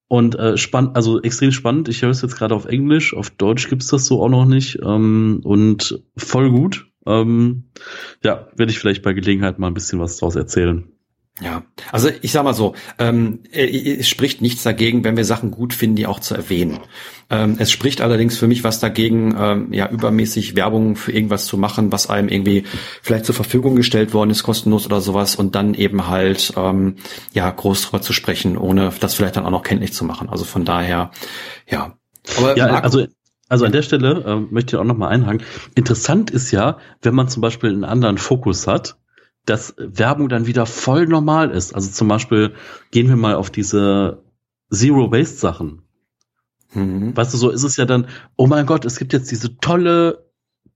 [0.09, 1.89] und äh, spannend, also extrem spannend.
[1.89, 4.81] Ich höre es jetzt gerade auf Englisch, auf Deutsch gibt's das so auch noch nicht.
[4.83, 6.91] Ähm, und voll gut.
[7.07, 7.71] Ähm,
[8.25, 10.94] ja, werde ich vielleicht bei Gelegenheit mal ein bisschen was draus erzählen.
[11.41, 15.75] Ja, also ich sag mal so, ähm, es spricht nichts dagegen, wenn wir Sachen gut
[15.75, 16.79] finden, die auch zu erwähnen.
[17.29, 21.59] Ähm, es spricht allerdings für mich was dagegen, ähm, ja, übermäßig Werbung für irgendwas zu
[21.59, 22.63] machen, was einem irgendwie
[23.03, 26.97] vielleicht zur Verfügung gestellt worden ist, kostenlos oder sowas, und dann eben halt, ähm,
[27.33, 30.29] ja, groß drüber zu sprechen, ohne das vielleicht dann auch noch kenntlich zu machen.
[30.29, 31.11] Also von daher,
[31.69, 31.97] ja.
[32.39, 33.07] Aber ja, Marco, also
[33.49, 35.43] also an der Stelle äh, möchte ich auch noch mal einhaken.
[35.75, 38.97] Interessant ist ja, wenn man zum Beispiel einen anderen Fokus hat,
[39.47, 41.75] dass Werbung dann wieder voll normal ist.
[41.75, 42.55] Also zum Beispiel
[42.91, 44.23] gehen wir mal auf diese
[44.71, 45.83] Zero-Waste-Sachen.
[46.73, 47.17] Mhm.
[47.17, 50.25] Weißt du, so ist es ja dann, oh mein Gott, es gibt jetzt diese tolle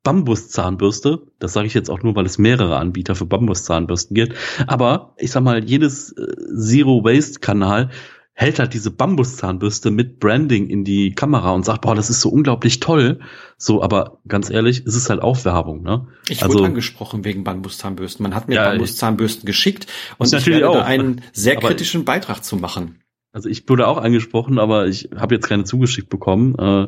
[0.03, 1.27] Bambuszahnbürste.
[1.39, 4.35] Das sage ich jetzt auch nur, weil es mehrere Anbieter für Bambuszahnbürsten gibt.
[4.67, 7.91] Aber ich sag mal, jedes äh, Zero-Waste-Kanal
[8.39, 12.29] hält halt diese Bambuszahnbürste mit Branding in die Kamera und sagt, boah, das ist so
[12.29, 13.19] unglaublich toll.
[13.57, 16.07] So, aber ganz ehrlich, es ist halt auch Werbung, ne?
[16.29, 18.23] Ich also, wurde angesprochen wegen Bambuszahnbürsten.
[18.23, 22.55] Man hat mir ja, Bambuszahnbürsten geschickt und ich werde da einen sehr kritischen Beitrag zu
[22.55, 23.01] machen.
[23.33, 26.55] Also ich wurde auch angesprochen, aber ich habe jetzt keine zugeschickt bekommen.
[26.55, 26.87] Äh,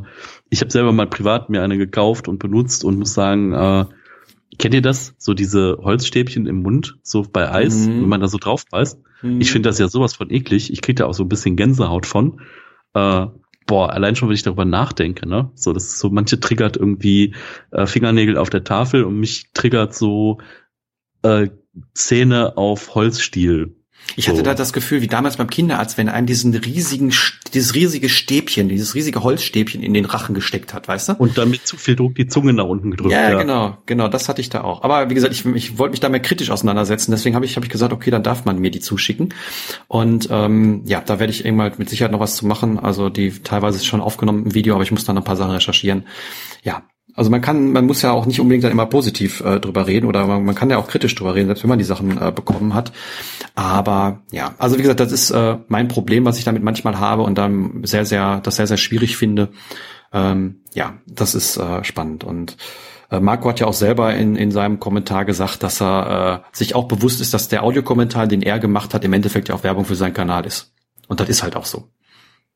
[0.51, 3.86] ich habe selber mal privat mir eine gekauft und benutzt und muss sagen, äh,
[4.59, 5.14] kennt ihr das?
[5.18, 8.03] So diese Holzstäbchen im Mund, so bei Eis, mhm.
[8.03, 9.01] wenn man da so drauf beißt.
[9.22, 9.40] Mhm.
[9.40, 10.72] Ich finde das ja sowas von eklig.
[10.72, 12.40] Ich kriege da auch so ein bisschen Gänsehaut von.
[12.94, 13.26] Äh,
[13.66, 15.51] boah, allein schon, wenn ich darüber nachdenke, ne?
[15.55, 17.34] So, das ist so, manche triggert irgendwie
[17.70, 20.38] äh, Fingernägel auf der Tafel und mich triggert so
[21.22, 21.48] äh,
[21.94, 23.76] Zähne auf Holzstiel.
[24.16, 24.42] Ich hatte so.
[24.42, 27.12] da das Gefühl, wie damals beim Kinderarzt, wenn einen diesen riesigen,
[27.55, 31.12] dieses riesige Stäbchen, dieses riesige Holzstäbchen in den Rachen gesteckt hat, weißt du?
[31.14, 33.12] Und damit zu viel Druck die Zunge nach unten gedrückt.
[33.12, 34.82] Ja, ja, genau, genau, das hatte ich da auch.
[34.82, 37.64] Aber wie gesagt, ich, ich wollte mich da mehr kritisch auseinandersetzen, deswegen habe ich, hab
[37.64, 39.32] ich gesagt, okay, dann darf man mir die zuschicken.
[39.88, 42.78] Und ähm, ja, da werde ich irgendwann mit Sicherheit noch was zu machen.
[42.78, 45.53] Also die teilweise ist schon aufgenommen im Video, aber ich muss dann ein paar Sachen
[45.53, 46.05] recherchieren.
[46.62, 46.82] Ja,
[47.14, 50.06] also man kann, man muss ja auch nicht unbedingt dann immer positiv äh, drüber reden
[50.06, 52.32] oder man, man, kann ja auch kritisch drüber reden, selbst wenn man die Sachen äh,
[52.32, 52.92] bekommen hat.
[53.54, 57.22] Aber ja, also wie gesagt, das ist äh, mein Problem, was ich damit manchmal habe
[57.22, 59.48] und dann sehr, sehr, das sehr, sehr schwierig finde.
[60.12, 62.56] Ähm, ja, das ist äh, spannend und
[63.11, 66.74] äh, Marco hat ja auch selber in, in seinem Kommentar gesagt, dass er äh, sich
[66.74, 69.84] auch bewusst ist, dass der Audiokommentar, den er gemacht hat, im Endeffekt ja auch Werbung
[69.84, 70.72] für seinen Kanal ist.
[71.08, 71.88] Und das ist halt auch so.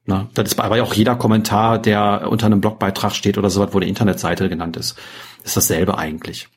[0.07, 3.81] Na, das ist aber auch jeder Kommentar, der unter einem Blogbeitrag steht oder sowas, wo
[3.81, 4.99] die Internetseite genannt ist,
[5.45, 6.49] ist dasselbe eigentlich.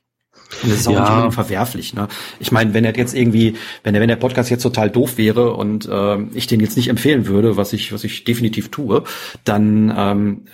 [0.63, 1.25] Und das ist auch ja.
[1.25, 1.93] nicht verwerflich.
[1.93, 2.07] Ne?
[2.39, 5.53] Ich meine, wenn er jetzt irgendwie, wenn der, wenn der Podcast jetzt total doof wäre
[5.53, 9.03] und äh, ich den jetzt nicht empfehlen würde, was ich, was ich definitiv tue,
[9.43, 10.45] dann ähm,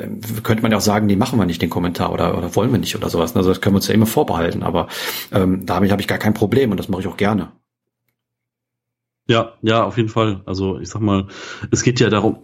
[0.41, 2.79] könnte man ja auch sagen, nee, machen wir nicht den Kommentar oder, oder wollen wir
[2.79, 3.35] nicht oder sowas.
[3.35, 4.63] Also das können wir uns ja immer vorbehalten.
[4.63, 4.87] Aber
[5.31, 7.51] ähm, damit habe ich gar kein Problem und das mache ich auch gerne.
[9.27, 10.41] Ja, ja, auf jeden Fall.
[10.45, 11.27] Also ich sag mal,
[11.71, 12.39] es geht ja darum,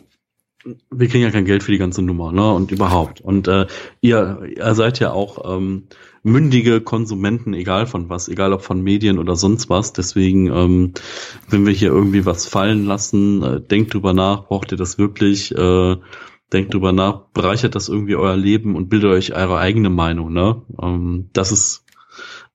[0.91, 2.53] wir kriegen ja kein Geld für die ganze Nummer, ne?
[2.53, 3.21] Und überhaupt.
[3.21, 3.67] Und äh,
[4.01, 5.83] ihr, ihr seid ja auch ähm,
[6.23, 9.93] mündige Konsumenten, egal von was, egal ob von Medien oder sonst was.
[9.93, 10.93] Deswegen, ähm,
[11.49, 15.55] wenn wir hier irgendwie was fallen lassen, äh, denkt drüber nach, braucht ihr das wirklich?
[15.55, 15.97] Äh,
[16.51, 20.63] denkt drüber nach, bereichert das irgendwie euer Leben und bildet euch eure eigene Meinung, ne?
[20.81, 21.85] Ähm, das ist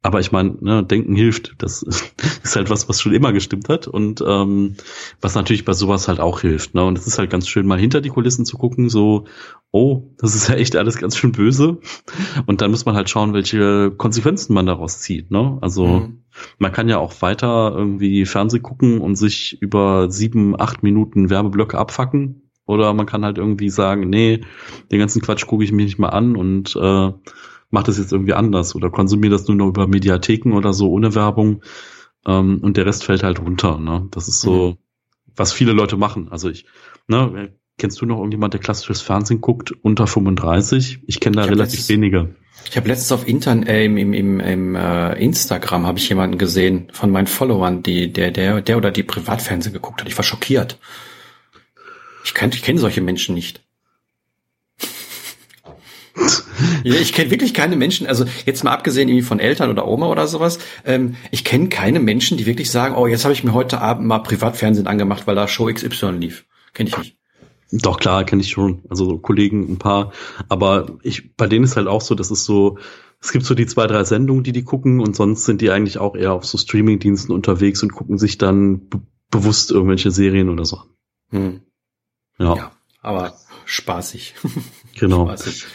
[0.04, 1.54] aber ich meine, ne, Denken hilft.
[1.56, 1.82] Das
[2.42, 4.76] ist halt was, was schon immer gestimmt hat und ähm,
[5.22, 6.74] was natürlich bei sowas halt auch hilft.
[6.74, 6.84] Ne?
[6.84, 9.24] Und es ist halt ganz schön, mal hinter die Kulissen zu gucken, so,
[9.70, 11.78] oh, das ist ja echt alles ganz schön böse.
[12.44, 15.30] Und dann muss man halt schauen, welche Konsequenzen man daraus zieht.
[15.30, 15.56] Ne?
[15.62, 16.24] Also mhm.
[16.58, 21.78] man kann ja auch weiter irgendwie Fernseh gucken und sich über sieben, acht Minuten Werbeblöcke
[21.78, 22.50] abfacken.
[22.66, 24.42] Oder man kann halt irgendwie sagen, nee,
[24.92, 27.12] den ganzen Quatsch gucke ich mir nicht mal an und äh,
[27.74, 31.14] mach das jetzt irgendwie anders oder konsumiere das nur noch über Mediatheken oder so ohne
[31.14, 31.62] Werbung
[32.26, 33.78] ähm, und der Rest fällt halt runter.
[33.78, 34.08] Ne?
[34.12, 34.76] Das ist so, mhm.
[35.36, 36.28] was viele Leute machen.
[36.30, 36.64] Also ich,
[37.08, 41.00] ne, kennst du noch irgendjemand, der klassisches Fernsehen guckt unter 35?
[41.06, 42.36] Ich kenne da ich relativ letztes, wenige.
[42.70, 46.38] Ich habe letztens auf Intern, äh, im, im, im, im äh, Instagram habe ich jemanden
[46.38, 50.08] gesehen von meinen Followern, die der der der oder die Privatfernsehen geguckt hat.
[50.08, 50.78] Ich war schockiert.
[52.24, 53.63] Ich kenne ich kenne solche Menschen nicht.
[56.84, 60.08] Ja, ich kenne wirklich keine Menschen, also jetzt mal abgesehen irgendwie von Eltern oder Oma
[60.08, 63.52] oder sowas, ähm, ich kenne keine Menschen, die wirklich sagen, oh, jetzt habe ich mir
[63.52, 66.44] heute Abend mal Privatfernsehen angemacht, weil da Show XY lief.
[66.72, 67.16] Kenne ich nicht.
[67.70, 68.82] Doch, klar, kenne ich schon.
[68.88, 70.12] Also so Kollegen, ein paar.
[70.48, 72.78] Aber ich, bei denen ist halt auch so, das ist so,
[73.20, 75.98] es gibt so die zwei, drei Sendungen, die die gucken und sonst sind die eigentlich
[75.98, 78.88] auch eher auf so Streamingdiensten unterwegs und gucken sich dann
[79.30, 80.82] bewusst irgendwelche Serien oder so.
[81.30, 81.62] Hm.
[82.38, 82.56] Ja.
[82.56, 82.72] ja.
[83.00, 83.34] Aber
[83.64, 84.34] spaßig.
[84.96, 85.26] Genau.
[85.26, 85.66] spaßig.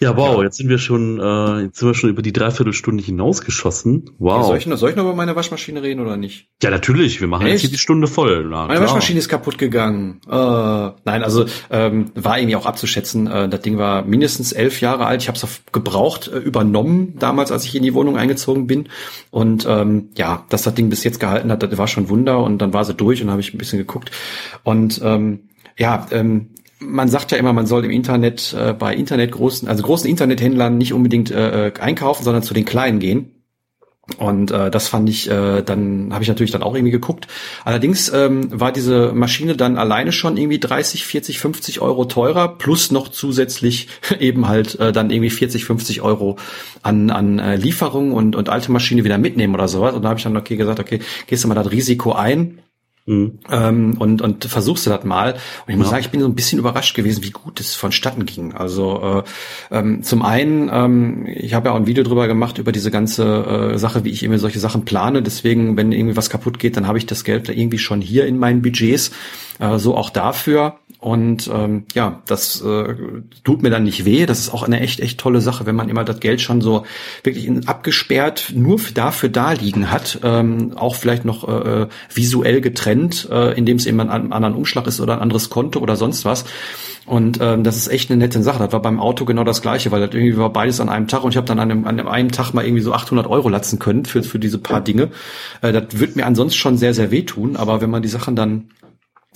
[0.00, 4.10] Ja, wow, jetzt sind wir schon, äh, jetzt sind wir schon über die Dreiviertelstunde hinausgeschossen.
[4.18, 4.36] Wow.
[4.36, 6.48] Ja, soll, ich noch, soll ich noch über meine Waschmaschine reden oder nicht?
[6.62, 7.20] Ja, natürlich.
[7.20, 7.54] Wir machen Echt?
[7.54, 8.44] jetzt hier die Stunde voll.
[8.44, 8.82] Na, meine klar.
[8.82, 10.20] Waschmaschine ist kaputt gegangen.
[10.26, 13.26] Äh, nein, also ähm, war irgendwie auch abzuschätzen.
[13.26, 15.22] Äh, das Ding war mindestens elf Jahre alt.
[15.22, 18.88] Ich habe es gebraucht äh, übernommen damals, als ich in die Wohnung eingezogen bin.
[19.30, 22.38] Und ähm, ja, dass das Ding bis jetzt gehalten hat, das war schon Wunder.
[22.38, 24.12] Und dann war sie durch und habe ich ein bisschen geguckt.
[24.62, 26.50] Und ähm, ja, ähm,
[26.80, 30.78] man sagt ja immer, man soll im Internet äh, bei Internet großen, also großen Internethändlern
[30.78, 33.34] nicht unbedingt äh, äh, einkaufen, sondern zu den kleinen gehen.
[34.16, 37.26] Und äh, das fand ich, äh, dann habe ich natürlich dann auch irgendwie geguckt.
[37.64, 42.90] Allerdings ähm, war diese Maschine dann alleine schon irgendwie 30, 40, 50 Euro teurer, plus
[42.90, 46.36] noch zusätzlich eben halt äh, dann irgendwie 40, 50 Euro
[46.82, 49.94] an, an äh, Lieferungen und, und alte Maschine wieder mitnehmen oder sowas.
[49.94, 52.62] Und da habe ich dann okay gesagt, okay, gehst du mal das Risiko ein
[53.08, 53.38] Mhm.
[53.50, 55.32] Ähm, und, und versuchst du das mal.
[55.32, 55.92] Und ich muss ja.
[55.92, 58.52] sagen, ich bin so ein bisschen überrascht gewesen, wie gut es vonstatten ging.
[58.52, 59.24] Also
[59.70, 62.90] äh, ähm, zum einen, ähm, ich habe ja auch ein Video drüber gemacht, über diese
[62.90, 65.22] ganze äh, Sache, wie ich immer solche Sachen plane.
[65.22, 68.38] Deswegen, wenn irgendwie was kaputt geht, dann habe ich das Geld irgendwie schon hier in
[68.38, 69.10] meinen Budgets.
[69.58, 70.78] Äh, so auch dafür.
[71.00, 72.94] Und ähm, ja, das äh,
[73.44, 74.26] tut mir dann nicht weh.
[74.26, 76.86] Das ist auch eine echt, echt tolle Sache, wenn man immer das Geld schon so
[77.22, 82.60] wirklich in, abgesperrt nur dafür da liegen hat, ähm, auch vielleicht noch äh, äh, visuell
[82.60, 82.97] getrennt,
[83.30, 86.24] äh, indem es eben ein, ein anderen Umschlag ist oder ein anderes Konto oder sonst
[86.24, 86.44] was.
[87.06, 88.58] Und ähm, das ist echt eine nette Sache.
[88.58, 91.24] Das war beim Auto genau das Gleiche, weil das irgendwie war beides an einem Tag
[91.24, 93.78] und ich habe dann an einem, an einem Tag mal irgendwie so 800 Euro latzen
[93.78, 95.10] können für, für diese paar Dinge.
[95.62, 98.70] Äh, das wird mir ansonsten schon sehr, sehr wehtun, aber wenn man die Sachen dann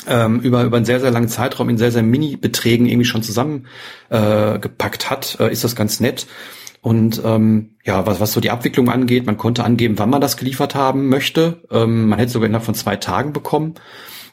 [0.06, 4.56] ähm, über, über einen sehr, sehr langen Zeitraum in sehr, sehr Mini-Beträgen irgendwie schon zusammengepackt
[4.56, 6.26] äh, gepackt hat, äh, ist das ganz nett.
[6.82, 10.36] Und ähm, ja, was, was so die Abwicklung angeht, man konnte angeben, wann man das
[10.36, 11.62] geliefert haben möchte.
[11.70, 13.76] Ähm, man hätte sogar innerhalb von zwei Tagen bekommen.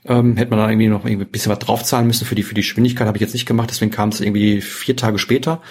[0.04, 2.56] Ähm, hätte man da irgendwie noch irgendwie ein bisschen was draufzahlen müssen für die, für
[2.56, 5.62] die Geschwindigkeit, habe ich jetzt nicht gemacht, deswegen kam es irgendwie vier Tage später.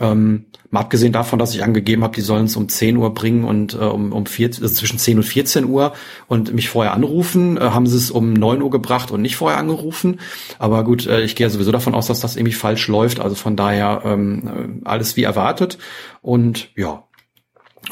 [0.00, 3.44] Ähm, mal abgesehen davon, dass ich angegeben habe, die sollen es um 10 Uhr bringen
[3.44, 5.92] und äh, um, um vier, also zwischen 10 und 14 Uhr
[6.26, 9.58] und mich vorher anrufen, äh, haben sie es um 9 Uhr gebracht und nicht vorher
[9.58, 10.20] angerufen.
[10.58, 13.20] Aber gut, äh, ich gehe sowieso davon aus, dass das irgendwie falsch läuft.
[13.20, 15.78] Also von daher ähm, äh, alles wie erwartet.
[16.22, 17.04] Und ja,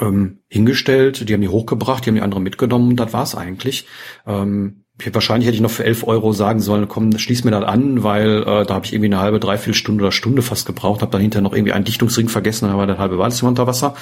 [0.00, 3.86] ähm, hingestellt, die haben die hochgebracht, die haben die andere mitgenommen und das war's eigentlich.
[4.26, 8.02] Ähm, wahrscheinlich hätte ich noch für 11 Euro sagen sollen, komm, schließ mir das an,
[8.02, 11.12] weil äh, da habe ich irgendwie eine halbe, dreiviertel Stunde oder Stunde fast gebraucht, habe
[11.12, 13.94] dann hinterher noch irgendwie einen Dichtungsring vergessen, dann war der halbe Badezimmer unter Wasser.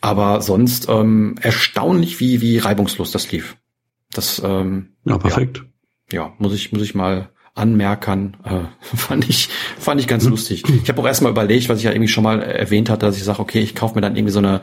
[0.00, 3.56] Aber sonst ähm, erstaunlich, wie, wie reibungslos das lief.
[4.12, 5.64] Das ähm, ja, perfekt.
[6.12, 8.64] Ja, ja, muss ich, muss ich mal anmerkern, äh,
[8.96, 10.30] fand ich, fand ich ganz mhm.
[10.30, 10.64] lustig.
[10.82, 13.24] Ich habe auch erstmal überlegt, was ich ja irgendwie schon mal erwähnt hatte, dass ich
[13.24, 14.60] sage, okay, ich kaufe mir dann irgendwie so eine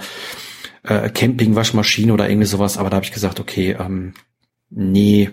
[0.84, 4.13] äh, Camping-Waschmaschine oder irgendwie sowas, aber da habe ich gesagt, okay, ähm,
[4.70, 5.32] nee,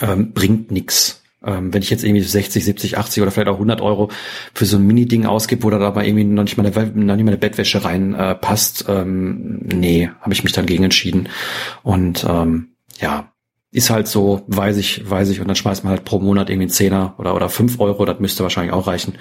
[0.00, 1.22] ähm, bringt nix.
[1.42, 4.10] Ähm, wenn ich jetzt irgendwie 60, 70, 80 oder vielleicht auch 100 Euro
[4.52, 7.24] für so ein Mini-Ding ausgebe, wo da aber irgendwie noch nicht mal eine, noch nicht
[7.24, 11.30] mal eine Bettwäsche rein äh, passt, ähm, nee, habe ich mich dann gegen entschieden.
[11.82, 13.32] Und ähm, ja,
[13.72, 16.64] ist halt so, weiß ich, weiß ich, und dann schmeißt man halt pro Monat irgendwie
[16.64, 19.14] einen Zehner oder, oder fünf Euro, das müsste wahrscheinlich auch reichen,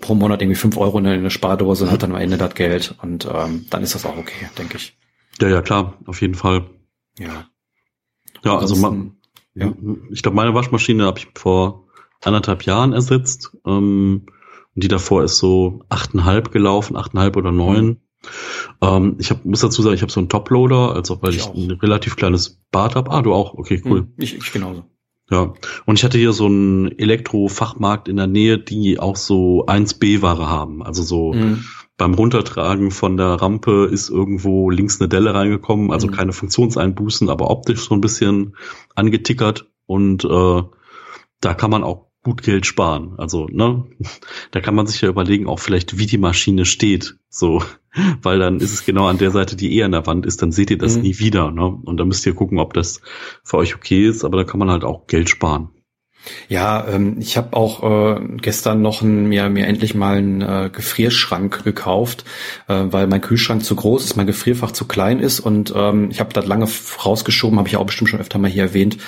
[0.00, 2.94] pro Monat irgendwie fünf Euro in eine Spardose und hat dann am Ende das Geld
[3.02, 4.96] und ähm, dann ist das auch okay, denke ich.
[5.40, 6.64] Ja, ja, klar, auf jeden Fall.
[7.18, 7.46] Ja.
[8.42, 9.19] Ja, also man,
[9.54, 9.72] ja.
[10.10, 11.86] Ich glaube, meine Waschmaschine habe ich vor
[12.22, 13.56] anderthalb Jahren ersetzt.
[13.66, 14.26] Ähm,
[14.74, 18.00] und die davor ist so achteinhalb gelaufen, achteinhalb oder neun.
[18.80, 21.46] Ähm, ich hab, muss dazu sagen, ich habe so einen Toploader, also weil ich, ich
[21.46, 23.10] ein relativ kleines Bad habe.
[23.10, 23.54] Ah, du auch?
[23.54, 24.02] Okay, cool.
[24.02, 24.84] Mhm, ich, ich genauso.
[25.30, 25.54] Ja,
[25.86, 30.82] und ich hatte hier so einen Elektrofachmarkt in der Nähe, die auch so 1B-Ware haben.
[30.82, 31.64] Also so mhm.
[32.00, 36.12] Beim Runtertragen von der Rampe ist irgendwo links eine Delle reingekommen, also mhm.
[36.12, 38.56] keine Funktionseinbußen, aber optisch so ein bisschen
[38.94, 39.66] angetickert.
[39.84, 40.62] Und äh,
[41.42, 43.16] da kann man auch gut Geld sparen.
[43.18, 43.84] Also, ne,
[44.50, 47.18] da kann man sich ja überlegen, auch vielleicht, wie die Maschine steht.
[47.28, 47.62] So,
[48.22, 50.52] weil dann ist es genau an der Seite, die eher an der Wand ist, dann
[50.52, 51.02] seht ihr das mhm.
[51.02, 51.50] nie wieder.
[51.50, 51.66] Ne?
[51.66, 53.02] Und dann müsst ihr gucken, ob das
[53.44, 55.68] für euch okay ist, aber da kann man halt auch Geld sparen.
[56.48, 60.70] Ja, ähm, ich habe auch äh, gestern noch ein, mir, mir endlich mal einen äh,
[60.72, 62.24] Gefrierschrank gekauft,
[62.68, 66.20] äh, weil mein Kühlschrank zu groß ist, mein Gefrierfach zu klein ist und ähm, ich
[66.20, 66.68] habe das lange
[67.04, 68.98] rausgeschoben, habe ich auch bestimmt schon öfter mal hier erwähnt.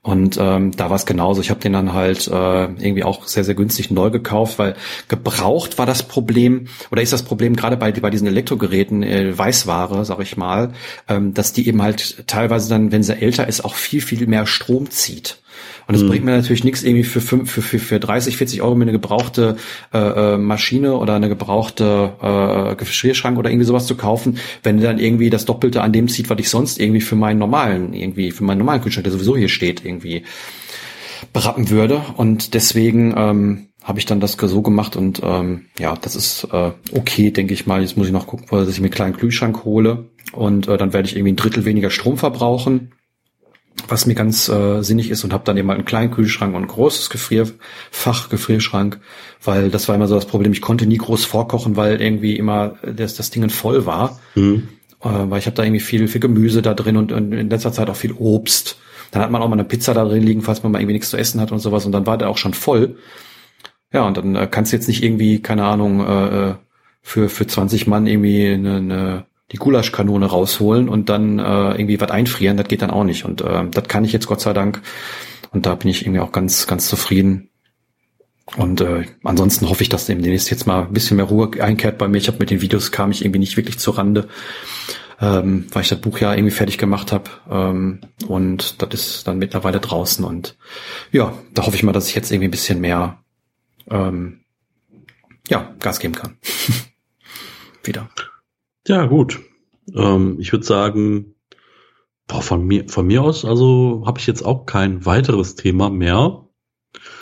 [0.00, 1.40] Und ähm, da war es genauso.
[1.40, 4.74] Ich habe den dann halt äh, irgendwie auch sehr, sehr günstig neu gekauft, weil
[5.08, 10.04] gebraucht war das Problem, oder ist das Problem gerade bei, bei diesen Elektrogeräten, äh, Weißware,
[10.04, 10.72] sag ich mal,
[11.08, 14.46] ähm, dass die eben halt teilweise dann, wenn sie älter ist, auch viel, viel mehr
[14.46, 15.40] Strom zieht.
[15.86, 16.08] Und es mhm.
[16.08, 18.92] bringt mir natürlich nichts, irgendwie für, fünf, für, für, für 30, 40 Euro mir eine
[18.92, 19.56] gebrauchte
[19.92, 24.98] äh, äh, Maschine oder eine gebrauchte äh, Geschirrschrank oder irgendwie sowas zu kaufen, wenn dann
[24.98, 28.44] irgendwie das Doppelte an dem zieht, was ich sonst irgendwie für meinen normalen, irgendwie für
[28.44, 30.24] meinen normalen Kühlschrank, der sowieso hier steht, irgendwie
[31.32, 32.02] berappen würde.
[32.16, 36.72] Und deswegen ähm, habe ich dann das so gemacht und ähm, ja, das ist äh,
[36.92, 37.80] okay, denke ich mal.
[37.80, 40.92] Jetzt muss ich noch gucken, dass ich mir einen kleinen Kühlschrank hole und äh, dann
[40.92, 42.92] werde ich irgendwie ein Drittel weniger Strom verbrauchen
[43.86, 46.62] was mir ganz äh, sinnig ist und habe dann eben mal einen kleinen Kühlschrank und
[46.62, 48.98] ein großes Gefrierfach, Gefrierschrank,
[49.44, 52.76] weil das war immer so das Problem, ich konnte nie groß vorkochen, weil irgendwie immer
[52.82, 54.18] das, das Ding voll war.
[54.34, 54.68] Mhm.
[55.00, 57.72] Äh, weil ich habe da irgendwie viel, viel Gemüse da drin und, und in letzter
[57.72, 58.78] Zeit auch viel Obst.
[59.10, 61.10] Dann hat man auch mal eine Pizza da drin liegen, falls man mal irgendwie nichts
[61.10, 62.96] zu essen hat und sowas und dann war der auch schon voll.
[63.92, 66.54] Ja, und dann äh, kannst du jetzt nicht irgendwie, keine Ahnung, äh, äh
[67.00, 71.42] für, für 20 Mann irgendwie eine, eine die Gulaschkanone rausholen und dann äh,
[71.72, 73.24] irgendwie was einfrieren, das geht dann auch nicht.
[73.24, 74.82] Und äh, das kann ich jetzt Gott sei Dank.
[75.50, 77.48] Und da bin ich irgendwie auch ganz, ganz zufrieden.
[78.56, 82.08] Und äh, ansonsten hoffe ich, dass demnächst jetzt mal ein bisschen mehr Ruhe einkehrt bei
[82.08, 82.18] mir.
[82.18, 84.28] Ich habe mit den Videos kam ich irgendwie nicht wirklich zur Rande.
[85.20, 87.30] ähm, weil ich das Buch ja irgendwie fertig gemacht habe.
[87.50, 90.24] Ähm, und das ist dann mittlerweile draußen.
[90.24, 90.56] Und
[91.10, 93.18] ja, da hoffe ich mal, dass ich jetzt irgendwie ein bisschen mehr
[93.90, 94.40] ähm,
[95.48, 96.36] ja, Gas geben kann.
[97.84, 98.08] Wieder.
[98.88, 99.40] Ja, gut.
[99.94, 101.34] Ähm, ich würde sagen,
[102.26, 106.46] boah, von mir, von mir aus, also habe ich jetzt auch kein weiteres Thema mehr.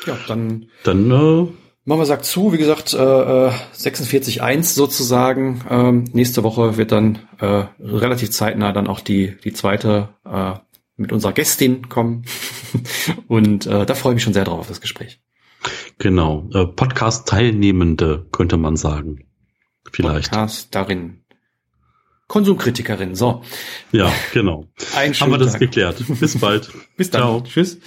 [0.06, 0.66] Ja, dann.
[0.84, 1.48] Dann äh,
[1.84, 5.64] Mama sagt zu, wie gesagt, äh, 46.1 sozusagen.
[5.68, 10.54] Ähm, nächste Woche wird dann äh, relativ zeitnah dann auch die, die zweite äh,
[10.96, 12.24] mit unserer Gästin kommen.
[13.28, 15.20] Und äh, da freue ich mich schon sehr drauf auf das Gespräch.
[15.98, 19.26] Genau, äh, Podcast-Teilnehmende könnte man sagen.
[19.92, 20.30] Vielleicht.
[20.30, 21.25] Podcast darin.
[22.28, 23.42] Konsumkritikerin, so.
[23.92, 24.66] Ja, genau.
[24.96, 25.60] Ein Haben wir das Tag.
[25.60, 26.02] geklärt.
[26.20, 26.70] Bis bald.
[26.96, 27.22] Bis dann.
[27.22, 27.40] Ciao.
[27.42, 27.78] Tschüss.